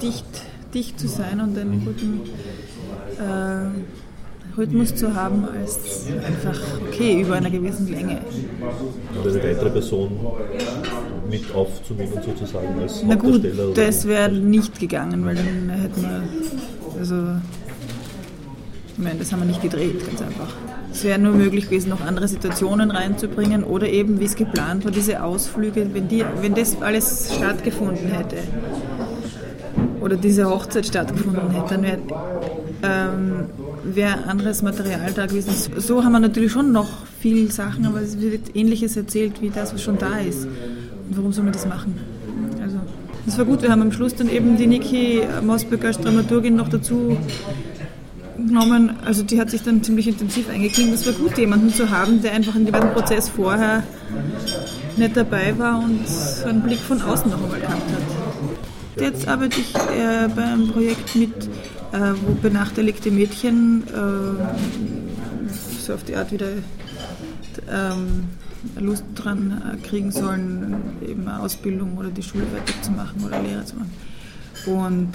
dicht, 0.01 0.25
dicht 0.73 1.01
zu 1.01 1.09
sein 1.09 1.41
und 1.41 1.59
einen 1.59 1.85
guten 1.85 2.21
äh, 3.19 4.00
Rhythmus 4.61 4.95
zu 4.95 5.15
haben, 5.15 5.49
als 5.59 6.07
einfach, 6.27 6.61
okay, 6.87 7.23
über 7.23 7.37
einer 7.37 7.49
gewissen 7.49 7.89
Länge. 7.89 8.19
Oder 9.19 9.31
eine 9.31 9.43
weitere 9.43 9.71
Person 9.71 10.11
mit 11.31 11.55
aufzunehmen 11.55 12.13
sozusagen 12.23 12.79
als 12.81 13.03
Na 13.07 13.15
gut, 13.15 13.43
das 13.75 14.07
wäre 14.07 14.31
nicht 14.31 14.79
gegangen, 14.79 15.25
weil 15.25 15.37
dann 15.37 15.71
hätten 15.71 16.03
wir, 16.03 16.23
also, 16.99 17.15
ich 18.93 18.99
meine, 18.99 19.19
das 19.19 19.33
haben 19.33 19.41
wir 19.41 19.47
nicht 19.47 19.63
gedreht, 19.63 20.07
ganz 20.07 20.21
einfach. 20.21 20.53
Es 20.93 21.05
wäre 21.05 21.19
nur 21.19 21.33
möglich 21.33 21.67
gewesen, 21.67 21.89
noch 21.89 22.05
andere 22.05 22.29
Situationen 22.29 22.91
reinzubringen 22.91 23.65
oder 23.65 23.89
eben, 23.89 24.21
wie 24.21 24.25
es 24.25 24.37
geplant 24.37 24.85
war, 24.85 24.93
diese 24.93 25.23
Ausflüge, 25.23 25.89
wenn, 25.95 26.09
die, 26.09 26.23
wenn 26.43 26.55
das 26.55 26.83
alles 26.83 27.33
stattgefunden 27.35 28.09
hätte 28.09 28.37
oder 30.03 30.17
diese 30.17 30.51
Hochzeit 30.51 30.87
stattgefunden 30.87 31.51
hätte, 31.51 31.75
dann 31.75 31.83
wäre 31.83 31.99
ähm, 32.83 33.47
wär 33.85 34.29
anderes 34.29 34.63
Material 34.63 35.13
da 35.15 35.27
gewesen. 35.27 35.53
So 35.79 36.05
haben 36.05 36.13
wir 36.13 36.21
natürlich 36.21 36.53
schon 36.53 36.73
noch 36.73 36.89
viele 37.21 37.51
Sachen, 37.51 37.87
aber 37.87 38.01
es 38.01 38.21
wird 38.21 38.55
Ähnliches 38.55 38.97
erzählt 38.97 39.41
wie 39.41 39.51
das, 39.51 39.75
was 39.75 39.83
schon 39.83 39.99
da 39.99 40.19
ist 40.19 40.47
warum 41.11 41.33
soll 41.33 41.45
man 41.45 41.53
das 41.53 41.67
machen? 41.67 41.95
Das 43.27 43.37
war 43.37 43.45
gut, 43.45 43.63
wir 43.63 43.71
haben 43.71 43.83
am 43.83 43.93
Schluss 43.93 44.15
dann 44.15 44.29
eben 44.29 44.57
die 44.57 44.67
Niki 44.67 45.23
Mosberg 45.43 45.85
als 45.85 45.99
Dramaturgin 45.99 46.57
noch 46.57 46.69
dazu 46.69 47.17
genommen. 48.37 48.97
Also 49.05 49.23
die 49.23 49.39
hat 49.39 49.51
sich 49.51 49.63
dann 49.63 49.83
ziemlich 49.83 50.09
intensiv 50.09 50.49
eingeklingt. 50.49 50.95
Es 50.95 51.07
war 51.07 51.13
gut, 51.13 51.37
jemanden 51.37 51.73
zu 51.73 51.91
haben, 51.91 52.23
der 52.23 52.33
einfach 52.33 52.57
in 52.57 52.65
dem 52.65 52.75
Prozess 52.75 53.29
vorher 53.29 53.83
nicht 54.97 55.17
dabei 55.17 55.57
war 55.59 55.79
und 55.79 56.01
einen 56.47 56.63
Blick 56.63 56.81
von 56.81 57.01
außen 57.03 57.31
noch 57.31 57.43
einmal 57.43 57.61
gehabt 57.61 57.83
hat. 57.93 59.01
Jetzt 59.01 59.29
arbeite 59.29 59.61
ich 59.61 59.75
äh, 59.75 60.29
bei 60.35 60.43
einem 60.43 60.69
Projekt 60.69 61.15
mit, 61.15 61.33
wo 61.93 62.35
benachteiligte 62.35 63.11
Mädchen 63.11 63.83
äh, 63.89 65.51
so 65.81 65.95
auf 65.95 66.05
die 66.05 66.17
Art 66.17 66.33
wieder 66.33 66.49
ähm, 67.71 68.25
Lust 68.79 69.05
dran 69.15 69.63
äh, 69.65 69.87
kriegen 69.87 70.11
sollen, 70.11 70.75
eben 71.07 71.27
eine 71.27 71.41
Ausbildung 71.41 71.97
oder 71.97 72.11
die 72.11 72.23
Schule 72.23 72.45
weiterzumachen 72.53 73.25
oder 73.25 73.41
Lehre 73.43 73.65
zu 73.65 73.77
machen. 73.77 73.91
Und 74.67 75.13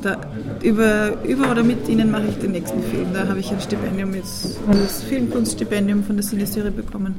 da, 0.00 0.18
über, 0.62 1.22
über 1.24 1.50
oder 1.50 1.62
mit 1.62 1.86
ihnen 1.88 2.10
mache 2.10 2.28
ich 2.28 2.36
den 2.36 2.52
nächsten 2.52 2.82
Film. 2.82 3.08
Da 3.12 3.28
habe 3.28 3.40
ich 3.40 3.50
ein 3.50 3.60
Stipendium 3.60 4.14
jetzt, 4.14 4.56
das 4.70 5.02
Filmkunststipendium 5.02 6.02
von 6.02 6.16
der 6.16 6.24
Cineserie 6.24 6.70
bekommen. 6.70 7.14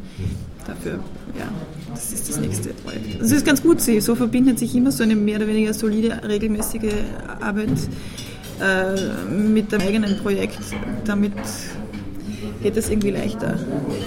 Dafür, 0.65 0.93
ja, 1.37 1.47
das 1.93 2.13
ist 2.13 2.29
das 2.29 2.39
nächste 2.39 2.69
Projekt. 2.69 3.21
Das 3.21 3.31
ist 3.31 3.45
ganz 3.45 3.61
gut, 3.61 3.79
so 3.79 4.15
verbindet 4.15 4.57
sich 4.57 4.75
immer 4.75 4.91
so 4.91 5.03
eine 5.03 5.15
mehr 5.15 5.37
oder 5.37 5.47
weniger 5.47 5.73
solide, 5.73 6.19
regelmäßige 6.27 6.93
Arbeit 7.39 7.69
äh, 8.61 9.31
mit 9.31 9.71
dem 9.71 9.81
eigenen 9.81 10.17
Projekt. 10.19 10.59
Damit 11.05 11.33
geht 12.61 12.77
es 12.77 12.89
irgendwie 12.89 13.11
leichter. 13.11 13.59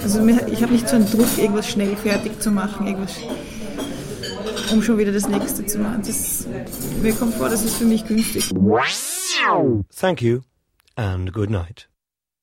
Also 0.03 0.25
ich 0.25 0.61
habe 0.61 0.73
nicht 0.73 0.87
so 0.87 0.95
einen 0.95 1.09
Druck, 1.09 1.37
irgendwas 1.37 1.69
schnell 1.69 1.95
fertig 1.95 2.39
zu 2.39 2.51
machen, 2.51 2.87
irgendwas 2.87 3.15
um 4.71 4.81
schon 4.81 4.97
wieder 4.97 5.11
das 5.11 5.27
nächste 5.27 5.65
zu 5.65 5.79
machen. 5.79 6.01
Das, 6.05 6.47
mir 7.01 7.13
kommt 7.13 7.35
vor, 7.35 7.49
das 7.49 7.63
ist 7.63 7.75
für 7.75 7.85
mich 7.85 8.05
günstig. 8.05 8.49
Thank 9.99 10.21
you 10.21 10.41
and 10.95 11.33
good 11.33 11.49
night. 11.49 11.90